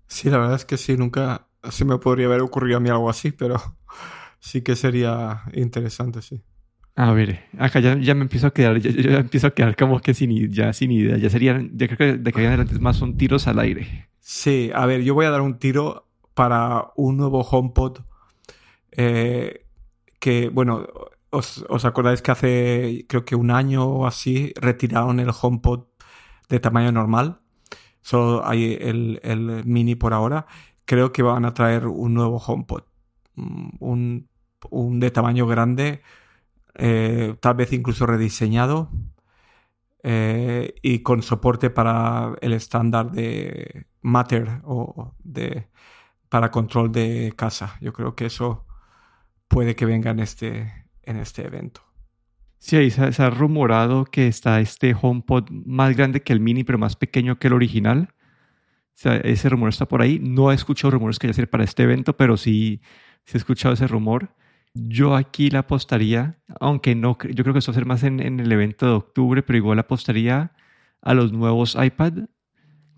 Sí, 0.08 0.30
la 0.30 0.38
verdad 0.38 0.56
es 0.56 0.66
que 0.66 0.78
sí, 0.78 0.98
nunca 0.98 1.48
se 1.70 1.86
me 1.86 1.98
podría 1.98 2.28
haber 2.28 2.42
ocurrido 2.42 2.78
a 2.78 2.80
mí 2.80 2.90
algo 2.90 3.10
así, 3.10 3.32
pero 3.32 3.58
sí 4.40 4.62
que 4.62 4.76
sería 4.76 5.44
interesante, 5.54 6.22
sí. 6.22 6.42
A 6.96 7.14
ver, 7.14 7.46
acá 7.58 7.80
ya, 7.80 7.98
ya 7.98 8.14
me 8.14 8.24
empiezo 8.24 8.48
a 8.48 8.54
quedar, 8.54 8.78
ya, 8.80 8.92
ya, 8.92 9.20
empiezo 9.20 9.48
a 9.48 9.52
quedar 9.52 9.76
como 9.78 10.02
que 10.02 10.14
sin, 10.14 10.52
ya 10.52 10.74
sin 10.74 10.92
idea. 10.92 11.18
Ya 11.18 11.30
serían, 11.30 11.72
ya 11.74 11.88
creo 11.88 11.98
que 11.98 12.18
de 12.18 12.32
que 12.34 12.46
adelante 12.46 12.78
más 12.80 12.98
son 12.98 13.16
tiros 13.16 13.48
al 13.48 13.60
aire. 13.60 14.10
Sí, 14.20 14.70
a 14.76 14.86
ver, 14.86 15.02
yo 15.04 15.14
voy 15.14 15.26
a 15.26 15.30
dar 15.30 15.42
un 15.42 15.60
tiro 15.60 16.08
para 16.34 16.92
un 16.96 17.16
nuevo 17.16 17.42
HomePod 17.42 18.00
eh, 19.02 19.66
que, 20.20 20.50
bueno, 20.50 20.86
os, 21.30 21.86
acordáis 21.86 22.22
que 22.22 22.32
hace 22.32 23.06
creo 23.08 23.24
que 23.24 23.36
un 23.36 23.50
año 23.52 23.86
o 23.86 24.06
así 24.08 24.54
retiraron 24.58 25.22
el 25.22 25.32
HomePod 25.32 25.86
de 26.50 26.60
tamaño 26.60 26.92
normal. 26.92 27.40
Solo 28.02 28.46
hay 28.46 28.78
el, 28.82 29.22
el 29.24 29.66
mini 29.66 29.96
por 29.96 30.14
ahora. 30.14 30.48
Creo 30.86 31.14
que 31.14 31.24
van 31.24 31.46
a 31.46 31.54
traer 31.54 31.88
un 31.88 32.14
nuevo 32.14 32.38
HomePod. 32.40 32.84
Mm, 33.36 33.70
un, 33.80 34.30
un 34.70 35.00
de 35.00 35.12
tamaño 35.12 35.48
grande. 35.48 36.02
Eh, 36.76 37.36
tal 37.40 37.56
vez 37.56 37.72
incluso 37.74 38.06
rediseñado. 38.06 38.92
Eh, 40.04 40.76
y 40.82 41.00
con 41.04 41.24
soporte 41.24 41.70
para 41.70 42.36
el 42.42 42.54
estándar 42.54 43.12
de 43.12 43.88
Matter 44.02 44.62
o 44.66 45.14
de 45.20 45.70
para 46.30 46.52
control 46.52 46.92
de 46.92 47.34
casa. 47.38 47.78
Yo 47.82 47.94
creo 47.94 48.16
que 48.16 48.28
eso 48.28 48.66
puede 49.50 49.76
que 49.76 49.86
venga 49.86 50.12
en 50.12 50.22
este, 50.22 50.72
en 51.04 51.18
este 51.18 51.46
evento. 51.46 51.82
Sí, 52.60 52.78
ahí 52.78 52.92
se, 52.92 53.12
se, 53.12 53.24
ha 53.24 53.30
rumorado 53.30 54.06
que 54.06 54.28
está 54.28 54.62
este 54.62 54.96
HomePod 55.00 55.50
más 55.50 55.96
grande 55.96 56.22
que 56.22 56.32
el 56.32 56.40
mini, 56.40 56.64
pero 56.64 56.78
más 56.78 56.96
pequeño 56.96 57.40
que 57.40 57.48
el 57.48 57.54
original. 57.54 58.14
O 59.00 59.02
sea, 59.02 59.18
ese 59.18 59.50
rumor 59.50 59.70
está 59.70 59.88
por 59.88 60.02
ahí. 60.02 60.20
No 60.20 60.52
he 60.52 60.56
escuchado 60.56 60.92
rumores 60.92 61.20
que 61.20 61.28
haya 61.28 61.34
ser 61.34 61.50
para 61.50 61.64
este 61.64 61.84
evento, 61.84 62.18
pero 62.18 62.38
sí, 62.38 62.82
sí 63.26 63.36
he 63.36 63.38
escuchado 63.38 63.74
ese 63.74 63.88
rumor. 63.88 64.36
Yo 64.74 65.16
aquí 65.16 65.50
la 65.50 65.60
apostaría, 65.60 66.38
aunque 66.60 66.96
no, 66.96 67.18
yo 67.34 67.44
creo 67.44 67.54
que 67.54 67.60
esto 67.60 67.72
va 67.72 67.74
a 67.74 67.80
ser 67.80 67.86
más 67.86 68.04
en, 68.04 68.20
en 68.20 68.40
el 68.40 68.52
evento 68.52 68.86
de 68.86 68.92
octubre, 68.92 69.42
pero 69.42 69.58
igual 69.58 69.80
apostaría 69.80 70.52
a 71.02 71.14
los 71.14 71.32
nuevos 71.32 71.78
iPad, 71.82 72.26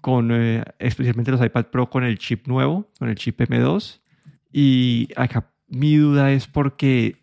con, 0.02 0.32
eh, 0.32 0.64
especialmente 0.80 1.32
los 1.32 1.44
iPad 1.46 1.66
Pro 1.68 1.90
con 1.90 2.04
el 2.04 2.18
chip 2.18 2.48
nuevo, 2.48 2.90
con 2.98 3.08
el 3.08 3.16
chip 3.16 3.40
M2. 3.40 4.02
Y 4.52 5.08
acá 5.16 5.51
mi 5.72 5.96
duda 5.96 6.32
es 6.32 6.48
porque 6.48 7.22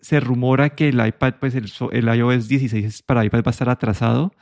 se 0.00 0.20
rumora 0.20 0.70
que 0.70 0.90
el 0.90 1.04
iPad, 1.04 1.34
pues 1.40 1.54
el, 1.54 1.72
el, 1.90 2.16
iOS 2.16 2.46
16 2.46 3.02
para 3.02 3.24
iPad 3.24 3.40
va 3.40 3.48
a 3.48 3.50
estar 3.50 3.68
atrasado. 3.68 4.32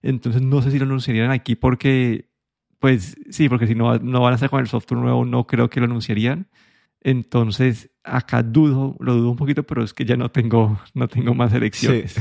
Entonces 0.00 0.40
no 0.40 0.62
sé 0.62 0.70
si 0.70 0.78
lo 0.78 0.86
anunciarían 0.86 1.30
aquí 1.30 1.56
porque, 1.56 2.30
pues 2.78 3.16
sí, 3.28 3.48
porque 3.48 3.66
si 3.66 3.74
no, 3.74 3.98
no 3.98 4.22
van 4.22 4.32
a 4.32 4.36
estar 4.36 4.48
con 4.48 4.60
el 4.60 4.68
software 4.68 5.00
nuevo, 5.00 5.24
no 5.26 5.46
creo 5.46 5.68
que 5.68 5.80
lo 5.80 5.86
anunciarían. 5.86 6.48
Entonces 7.02 7.90
acá 8.04 8.42
dudo, 8.42 8.96
lo 9.00 9.14
dudo 9.14 9.30
un 9.30 9.36
poquito, 9.36 9.64
pero 9.64 9.82
es 9.82 9.92
que 9.92 10.04
ya 10.04 10.16
no 10.16 10.30
tengo, 10.30 10.80
no 10.94 11.08
tengo 11.08 11.34
más 11.34 11.52
elecciones. 11.52 12.16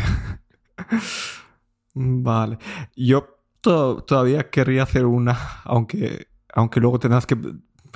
Vale. 1.94 2.58
Yo 2.96 3.28
to 3.62 4.04
todavía 4.04 4.50
querría 4.50 4.84
hacer 4.84 5.06
una, 5.06 5.38
aunque, 5.64 6.28
aunque 6.54 6.80
luego 6.80 7.00
tendrás 7.00 7.26
que 7.26 7.38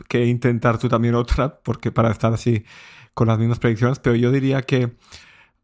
que 0.08 0.26
intentar 0.26 0.78
tú 0.78 0.90
también 0.90 1.16
otra, 1.16 1.60
porque 1.64 1.92
para 1.92 2.12
estar 2.12 2.34
así 2.34 2.66
con 3.14 3.28
las 3.28 3.38
mismas 3.38 3.60
predicciones, 3.60 4.00
pero 4.00 4.16
yo 4.16 4.32
diría 4.32 4.62
que 4.62 4.96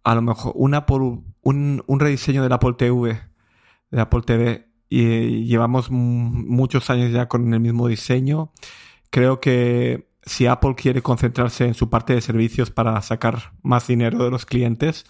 a 0.04 0.16
lo 0.16 0.22
mejor 0.22 0.54
por 0.86 1.02
un, 1.02 1.84
un 1.86 2.00
rediseño 2.00 2.44
del 2.44 2.54
Apple 2.54 2.74
TV, 2.78 3.20
de 3.92 4.02
Apple 4.02 4.22
TV, 4.26 4.70
y 4.90 5.46
llevamos 5.46 5.92
muchos 5.92 6.90
años 6.90 7.12
ya 7.12 7.28
con 7.28 7.54
el 7.54 7.60
mismo 7.60 7.88
diseño. 7.88 8.52
Creo 9.12 9.40
que 9.40 10.10
si 10.24 10.48
Apple 10.48 10.76
quiere 10.76 11.02
concentrarse 11.02 11.66
en 11.66 11.74
su 11.74 11.90
parte 11.90 12.14
de 12.14 12.22
servicios 12.22 12.72
para 12.72 13.00
sacar 13.02 13.54
más 13.62 13.88
dinero 13.88 14.24
de 14.24 14.32
los 14.32 14.46
clientes, 14.46 15.06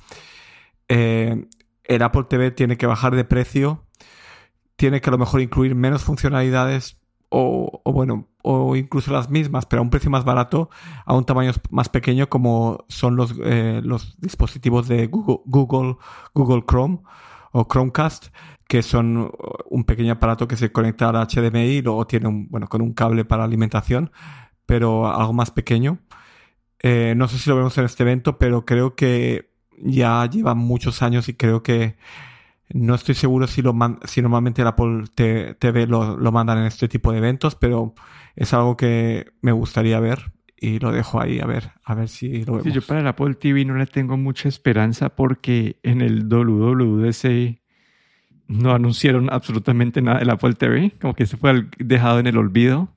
eh, 0.90 1.48
el 1.86 2.02
Apple 2.04 2.26
TV 2.30 2.52
tiene 2.52 2.78
que 2.78 2.88
bajar 2.88 3.16
de 3.16 3.24
precio, 3.24 3.86
tiene 4.76 5.02
que 5.02 5.10
a 5.10 5.12
lo 5.12 5.18
mejor 5.18 5.42
incluir 5.42 5.76
menos 5.76 6.04
funcionalidades 6.04 7.00
o, 7.30 7.82
o, 7.84 7.94
bueno, 7.94 8.28
o 8.42 8.76
incluso 8.76 9.12
las 9.12 9.30
mismas, 9.30 9.66
pero 9.66 9.82
a 9.82 9.84
un 9.84 9.90
precio 9.90 10.10
más 10.10 10.26
barato, 10.26 10.70
a 11.06 11.16
un 11.16 11.26
tamaño 11.26 11.52
más 11.70 11.90
pequeño 11.90 12.30
como 12.30 12.86
son 12.88 13.16
los, 13.16 13.36
eh, 13.44 13.82
los 13.84 14.20
dispositivos 14.20 14.88
de 14.88 15.08
Google, 15.08 15.40
Google, 15.46 15.98
Google 16.34 16.64
Chrome 16.68 17.00
o 17.52 17.68
Chromecast, 17.68 18.28
que 18.68 18.84
son 18.84 19.32
un 19.70 19.84
pequeño 19.84 20.14
aparato 20.14 20.48
que 20.48 20.56
se 20.56 20.72
conecta 20.72 21.10
al 21.10 21.28
HDMI 21.28 21.60
y 21.60 21.82
luego 21.82 22.06
tiene 22.08 22.28
un, 22.28 22.48
bueno, 22.50 22.68
con 22.68 22.82
un 22.82 22.94
cable 22.94 23.26
para 23.26 23.44
alimentación, 23.44 24.12
pero 24.66 25.12
algo 25.12 25.34
más 25.34 25.52
pequeño. 25.52 26.00
Eh, 26.82 27.14
no 27.18 27.28
sé 27.28 27.40
si 27.40 27.50
lo 27.50 27.56
vemos 27.56 27.78
en 27.78 27.86
este 27.86 28.04
evento, 28.04 28.38
pero 28.38 28.66
creo 28.66 28.96
que 28.96 29.52
ya 29.82 30.26
lleva 30.28 30.56
muchos 30.56 31.02
años 31.02 31.30
y 31.30 31.34
creo 31.34 31.64
que 31.64 31.98
no 32.70 32.96
estoy 32.96 33.16
seguro 33.16 33.48
si, 33.48 33.62
lo 33.62 33.76
si 34.06 34.22
normalmente 34.22 34.62
el 34.62 34.68
Apple 34.68 35.06
TV 35.16 35.88
lo, 35.88 36.18
lo, 36.18 36.32
mandan 36.32 36.60
en 36.60 36.66
este 36.66 36.88
tipo 36.88 37.12
de 37.12 37.18
eventos, 37.18 37.56
pero 37.56 37.96
es 38.36 38.54
algo 38.54 38.78
que 38.78 39.32
me 39.42 39.52
gustaría 39.52 40.00
ver 40.00 40.32
y 40.62 40.80
lo 40.80 40.92
dejo 40.92 41.22
ahí 41.22 41.40
a 41.40 41.46
ver, 41.46 41.72
a 41.84 41.96
ver 41.96 42.10
si 42.10 42.44
lo 42.44 42.54
vemos. 42.54 42.64
Sí, 42.64 42.72
yo 42.72 42.82
para 42.82 43.00
el 43.00 43.08
Apple 43.08 43.36
TV 43.36 43.66
no 43.66 43.76
le 43.76 43.86
tengo 43.86 44.18
mucha 44.18 44.50
esperanza 44.50 45.10
porque 45.10 45.78
en 45.84 46.02
el 46.02 46.28
WWDC 46.28 47.60
no 48.48 48.74
anunciaron 48.74 49.32
absolutamente 49.32 50.02
nada 50.02 50.20
del 50.20 50.30
Apple 50.30 50.54
TV, 50.54 50.92
como 51.00 51.14
que 51.14 51.26
se 51.26 51.38
fue 51.38 51.68
dejado 51.78 52.20
en 52.20 52.28
el 52.28 52.38
olvido. 52.38 52.90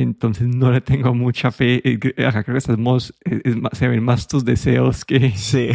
Entonces 0.00 0.46
no 0.46 0.70
le 0.70 0.80
tengo 0.80 1.12
mucha 1.12 1.50
fe. 1.50 1.82
Acá 2.24 2.44
creo 2.44 2.54
que 2.54 2.58
estamos, 2.58 3.12
es 3.24 3.56
más, 3.56 3.76
se 3.76 3.88
ven 3.88 4.04
más 4.04 4.28
tus 4.28 4.44
deseos 4.44 5.04
que... 5.04 5.32
Sí, 5.32 5.70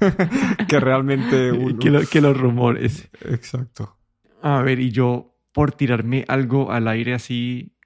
que 0.68 0.80
realmente... 0.80 1.52
Uno... 1.52 1.78
Que, 1.78 1.90
lo, 1.90 2.00
que, 2.00 2.22
los 2.22 2.40
rumores. 2.40 3.10
Exacto. 3.20 3.98
A 4.40 4.62
ver, 4.62 4.80
y 4.80 4.92
yo 4.92 5.36
por 5.52 5.72
tirarme 5.72 6.24
algo 6.26 6.72
al 6.72 6.88
aire 6.88 7.12
así, 7.12 7.76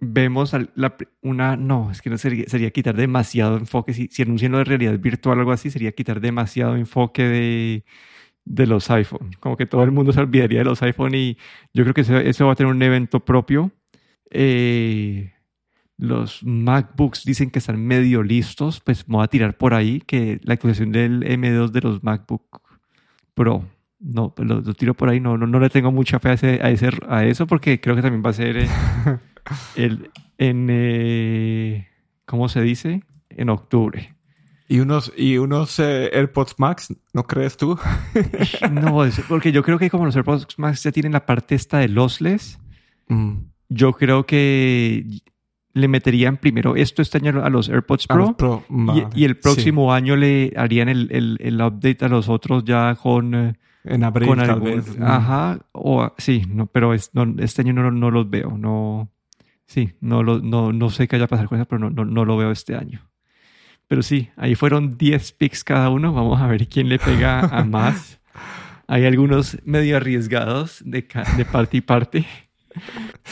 vemos 0.00 0.54
la, 0.74 0.96
una... 1.22 1.56
No, 1.56 1.90
es 1.90 2.02
que 2.02 2.10
no 2.10 2.18
sería, 2.18 2.44
sería 2.46 2.70
quitar 2.70 2.94
demasiado 2.94 3.56
enfoque. 3.56 3.94
Si, 3.94 4.08
si 4.08 4.20
anuncian 4.20 4.52
lo 4.52 4.58
de 4.58 4.64
realidad 4.64 4.98
virtual 4.98 5.38
o 5.38 5.40
algo 5.40 5.52
así, 5.52 5.70
sería 5.70 5.92
quitar 5.92 6.20
demasiado 6.20 6.76
enfoque 6.76 7.22
de 7.22 7.84
de 8.44 8.66
los 8.66 8.90
iPhone. 8.90 9.30
Como 9.40 9.56
que 9.56 9.66
todo 9.66 9.84
el 9.84 9.92
mundo 9.92 10.12
se 10.12 10.20
olvidaría 10.20 10.58
de 10.58 10.64
los 10.64 10.82
iPhone 10.82 11.14
y 11.14 11.38
yo 11.72 11.84
creo 11.84 11.94
que 11.94 12.00
eso, 12.00 12.18
eso 12.18 12.46
va 12.46 12.52
a 12.52 12.56
tener 12.56 12.72
un 12.72 12.82
evento 12.82 13.24
propio 13.24 13.70
eh, 14.32 15.32
los 15.98 16.42
MacBooks 16.42 17.24
dicen 17.24 17.50
que 17.50 17.60
están 17.60 17.80
medio 17.84 18.22
listos, 18.22 18.80
pues 18.80 19.08
me 19.08 19.16
voy 19.16 19.24
a 19.24 19.28
tirar 19.28 19.56
por 19.56 19.74
ahí 19.74 20.00
que 20.00 20.40
la 20.42 20.54
actualización 20.54 20.90
del 20.90 21.22
M2 21.22 21.70
de 21.70 21.80
los 21.80 22.02
MacBook 22.02 22.60
Pro. 23.34 23.68
No, 24.00 24.34
pues 24.34 24.48
lo, 24.48 24.60
lo 24.60 24.74
tiro 24.74 24.94
por 24.94 25.08
ahí, 25.08 25.20
no, 25.20 25.38
no, 25.38 25.46
no, 25.46 25.60
le 25.60 25.70
tengo 25.70 25.92
mucha 25.92 26.18
fe 26.18 26.30
a, 26.30 26.32
ese, 26.32 26.60
a, 26.60 26.70
ese, 26.70 26.90
a 27.08 27.24
eso 27.24 27.46
porque 27.46 27.80
creo 27.80 27.94
que 27.94 28.02
también 28.02 28.22
va 28.24 28.30
a 28.30 28.32
ser 28.32 28.56
eh, 28.56 28.68
el, 29.76 30.10
en, 30.38 30.66
eh, 30.70 31.88
¿cómo 32.26 32.48
se 32.48 32.62
dice? 32.62 33.04
En 33.28 33.48
octubre. 33.48 34.16
¿Y 34.66 34.80
unos, 34.80 35.12
y 35.16 35.36
unos 35.36 35.78
eh, 35.78 36.10
AirPods 36.12 36.54
Max, 36.58 36.92
no 37.12 37.24
crees 37.28 37.56
tú? 37.56 37.78
no, 38.72 39.04
es 39.04 39.20
porque 39.28 39.52
yo 39.52 39.62
creo 39.62 39.78
que 39.78 39.90
como 39.90 40.06
los 40.06 40.16
AirPods 40.16 40.58
Max 40.58 40.82
ya 40.82 40.90
tienen 40.90 41.12
la 41.12 41.26
parte 41.26 41.54
esta 41.54 41.78
de 41.78 41.88
lossless, 41.88 42.58
mm 43.06 43.51
yo 43.74 43.92
creo 43.92 44.24
que 44.26 45.04
le 45.74 45.88
meterían 45.88 46.36
primero 46.36 46.76
esto 46.76 47.00
este 47.02 47.18
año 47.18 47.42
a 47.42 47.48
los 47.48 47.68
AirPods 47.68 48.06
Pro, 48.06 48.18
los 48.18 48.34
Pro, 48.34 48.64
y, 49.14 49.24
el 49.24 49.34
sí. 49.34 49.38
próximo 49.42 49.92
año 49.92 50.16
le 50.16 50.52
harían 50.56 50.88
el, 50.88 51.08
el- 51.10 51.38
el 51.40 51.60
update 51.62 52.04
a 52.04 52.08
los 52.08 52.28
otros 52.28 52.64
ya 52.64 52.94
con, 52.94 53.34
eh, 53.34 53.54
En 53.84 54.04
abril, 54.04 54.28
con 54.28 54.38
tal 54.38 54.50
algún- 54.50 54.70
vez. 54.76 54.96
Ajá, 55.00 55.58
o 55.72 56.12
sí, 56.18 56.42
no, 56.48 56.66
pero 56.66 56.92
es- 56.94 57.10
no, 57.14 57.34
este 57.38 57.62
año 57.62 57.72
no, 57.72 57.90
no 57.90 58.10
los 58.10 58.28
veo, 58.28 58.56
no, 58.58 59.10
sí, 59.66 59.92
no, 60.00 60.22
lo- 60.22 60.40
no, 60.40 60.72
no 60.72 60.90
sé 60.90 61.08
qué 61.08 61.16
haya 61.16 61.26
pasado 61.26 61.48
con 61.48 61.58
eso, 61.58 61.66
pero 61.66 61.78
no, 61.78 61.90
no, 61.90 62.04
no 62.04 62.24
lo 62.26 62.36
veo 62.36 62.50
este 62.50 62.74
año. 62.76 63.08
Pero 63.88 64.02
sí, 64.02 64.28
ahí 64.36 64.54
fueron 64.54 64.96
10 64.98 65.32
picks 65.32 65.64
cada 65.64 65.88
uno, 65.90 66.12
vamos 66.12 66.40
a 66.40 66.46
ver 66.46 66.68
quién 66.68 66.88
le 66.90 66.98
pega 66.98 67.40
a 67.40 67.64
más. 67.64 68.20
Hay 68.88 69.06
algunos 69.06 69.56
medio 69.64 69.96
arriesgados 69.96 70.82
de, 70.84 71.06
de 71.36 71.44
parte 71.46 71.78
y 71.78 71.80
parte. 71.80 72.26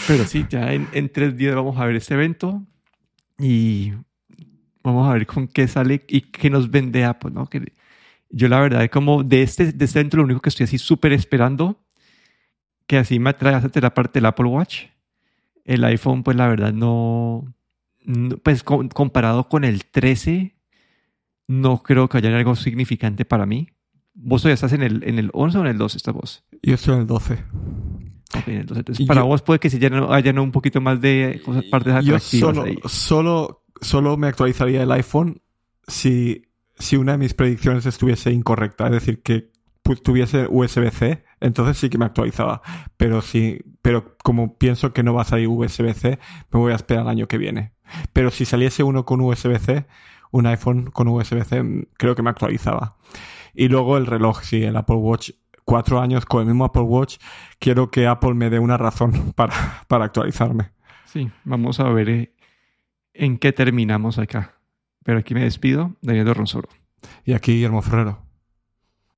Pero 0.07 0.25
sí, 0.27 0.47
ya 0.49 0.73
en, 0.73 0.89
en 0.93 1.09
tres 1.11 1.37
días 1.37 1.55
vamos 1.55 1.79
a 1.79 1.85
ver 1.85 1.97
este 1.97 2.15
evento 2.15 2.63
y 3.39 3.93
vamos 4.83 5.09
a 5.09 5.13
ver 5.15 5.27
con 5.27 5.49
qué 5.49 5.67
sale 5.69 6.03
y 6.09 6.21
qué 6.23 6.51
nos 6.51 6.71
vende 6.71 7.05
Apple, 7.05 7.31
¿no? 7.33 7.47
Que 7.49 7.73
yo 8.31 8.49
la 8.49 8.61
verdad, 8.61 8.89
como 8.91 9.23
de 9.25 9.43
este, 9.43 9.73
de 9.73 9.85
este 9.85 9.99
evento 10.01 10.17
lo 10.19 10.25
único 10.25 10.41
que 10.41 10.49
estoy 10.51 10.65
así 10.65 10.79
súper 10.79 11.13
esperando, 11.13 11.81
que 12.87 12.99
así 12.99 13.19
me 13.19 13.31
atrae 13.31 13.55
hasta 13.55 13.81
la 13.81 13.95
parte 13.95 14.19
del 14.19 14.27
Apple 14.27 14.47
Watch. 14.47 14.85
El 15.65 15.85
iPhone, 15.85 16.23
pues 16.23 16.37
la 16.37 16.49
verdad 16.49 16.73
no, 16.73 17.45
no- 18.05 18.37
pues 18.39 18.63
com- 18.63 18.89
comparado 18.89 19.49
con 19.49 19.65
el 19.65 19.85
13, 19.85 20.55
no 21.49 21.83
creo 21.83 22.09
que 22.09 22.19
haya 22.19 22.37
algo 22.37 22.55
significante 22.57 23.25
para 23.25 23.47
mí. 23.47 23.69
¿Vos 24.15 24.43
todavía 24.43 24.55
estás 24.55 24.73
en 24.73 24.83
el, 24.83 25.03
en 25.05 25.19
el 25.19 25.31
11 25.33 25.59
o 25.59 25.61
en 25.63 25.67
el 25.69 25.79
12 25.79 25.97
estás 25.99 26.15
vos? 26.15 26.45
Yo 26.63 26.75
estoy 26.75 26.95
en 26.95 27.01
el 27.01 27.07
12. 27.07 27.39
Ok, 28.37 28.49
en 28.49 28.55
el 28.59 28.67
12. 28.67 28.81
Entonces, 28.81 29.05
Y 29.05 29.07
para 29.07 29.21
yo- 29.23 29.27
vos 29.27 29.43
puede 29.43 29.59
que 29.61 29.71
si 29.71 29.79
ya 29.79 29.91
no, 29.91 30.13
haya 30.13 30.33
un 30.41 30.53
poquito 30.53 30.81
más 30.81 31.01
de 31.01 31.41
cosas, 31.45 31.65
partes 31.65 31.93
Yo 32.05 32.15
atractivas 32.17 32.23
solo, 32.23 32.63
ahí. 32.65 32.79
solo, 32.87 33.65
solo 33.81 34.17
me 34.17 34.29
actualizaría 34.29 34.83
el 34.83 34.93
iPhone 34.93 35.43
si, 35.87 36.43
si 36.79 36.97
una 36.97 37.13
de 37.13 37.19
mis 37.19 37.35
predicciones 37.35 37.87
estuviese 37.87 38.31
incorrecta. 38.33 38.87
Es 38.87 38.93
decir, 38.93 39.23
que 39.23 39.51
tuviese 40.05 40.47
USB-C, 40.49 41.25
entonces 41.41 41.77
sí 41.79 41.91
que 41.91 41.99
me 41.99 42.05
actualizaba. 42.05 42.63
Pero 42.97 43.21
sí, 43.23 43.59
pero 43.83 44.17
como 44.23 44.57
pienso 44.59 44.93
que 44.93 45.03
no 45.03 45.15
va 45.15 45.23
a 45.23 45.25
salir 45.25 45.49
USB-C, 45.49 46.19
me 46.53 46.61
voy 46.61 46.73
a 46.73 46.77
esperar 46.77 47.03
el 47.05 47.09
año 47.09 47.27
que 47.27 47.39
viene. 47.39 47.73
Pero 48.13 48.31
si 48.31 48.45
saliese 48.45 48.85
uno 48.85 49.05
con 49.05 49.21
USB-C, 49.21 49.87
un 50.31 50.47
iPhone 50.47 50.91
con 50.93 51.09
USB-C, 51.09 51.63
mm, 51.65 51.87
creo 51.99 52.15
que 52.15 52.23
me 52.23 52.31
actualizaba. 52.31 52.97
Y 53.53 53.67
luego 53.67 53.97
el 53.97 54.07
reloj, 54.07 54.43
sí, 54.43 54.63
el 54.63 54.77
Apple 54.77 54.95
Watch. 54.97 55.31
Cuatro 55.71 56.01
años 56.01 56.27
con 56.27 56.41
el 56.41 56.47
mismo 56.49 56.65
Apple 56.65 56.83
Watch. 56.83 57.19
Quiero 57.61 57.93
que 57.93 58.09
Apple 58.09 58.35
me 58.35 58.51
dé 58.51 58.59
una 58.59 58.77
razón 58.77 59.33
para, 59.37 59.55
para 59.87 60.07
actualizarme. 60.07 60.73
Sí, 61.05 61.31
vamos 61.45 61.79
a 61.79 61.85
ver 61.91 62.09
eh, 62.09 62.35
en 63.15 63.39
qué 63.39 63.53
terminamos 63.53 64.19
acá. 64.19 64.57
Pero 65.05 65.21
aquí 65.21 65.33
me 65.33 65.45
despido, 65.45 65.95
Daniel 66.03 66.35
Ronsoro. 66.35 66.69
Y 67.25 67.35
aquí 67.35 67.53
Guillermo 67.53 67.83
Ferrero. 67.83 68.19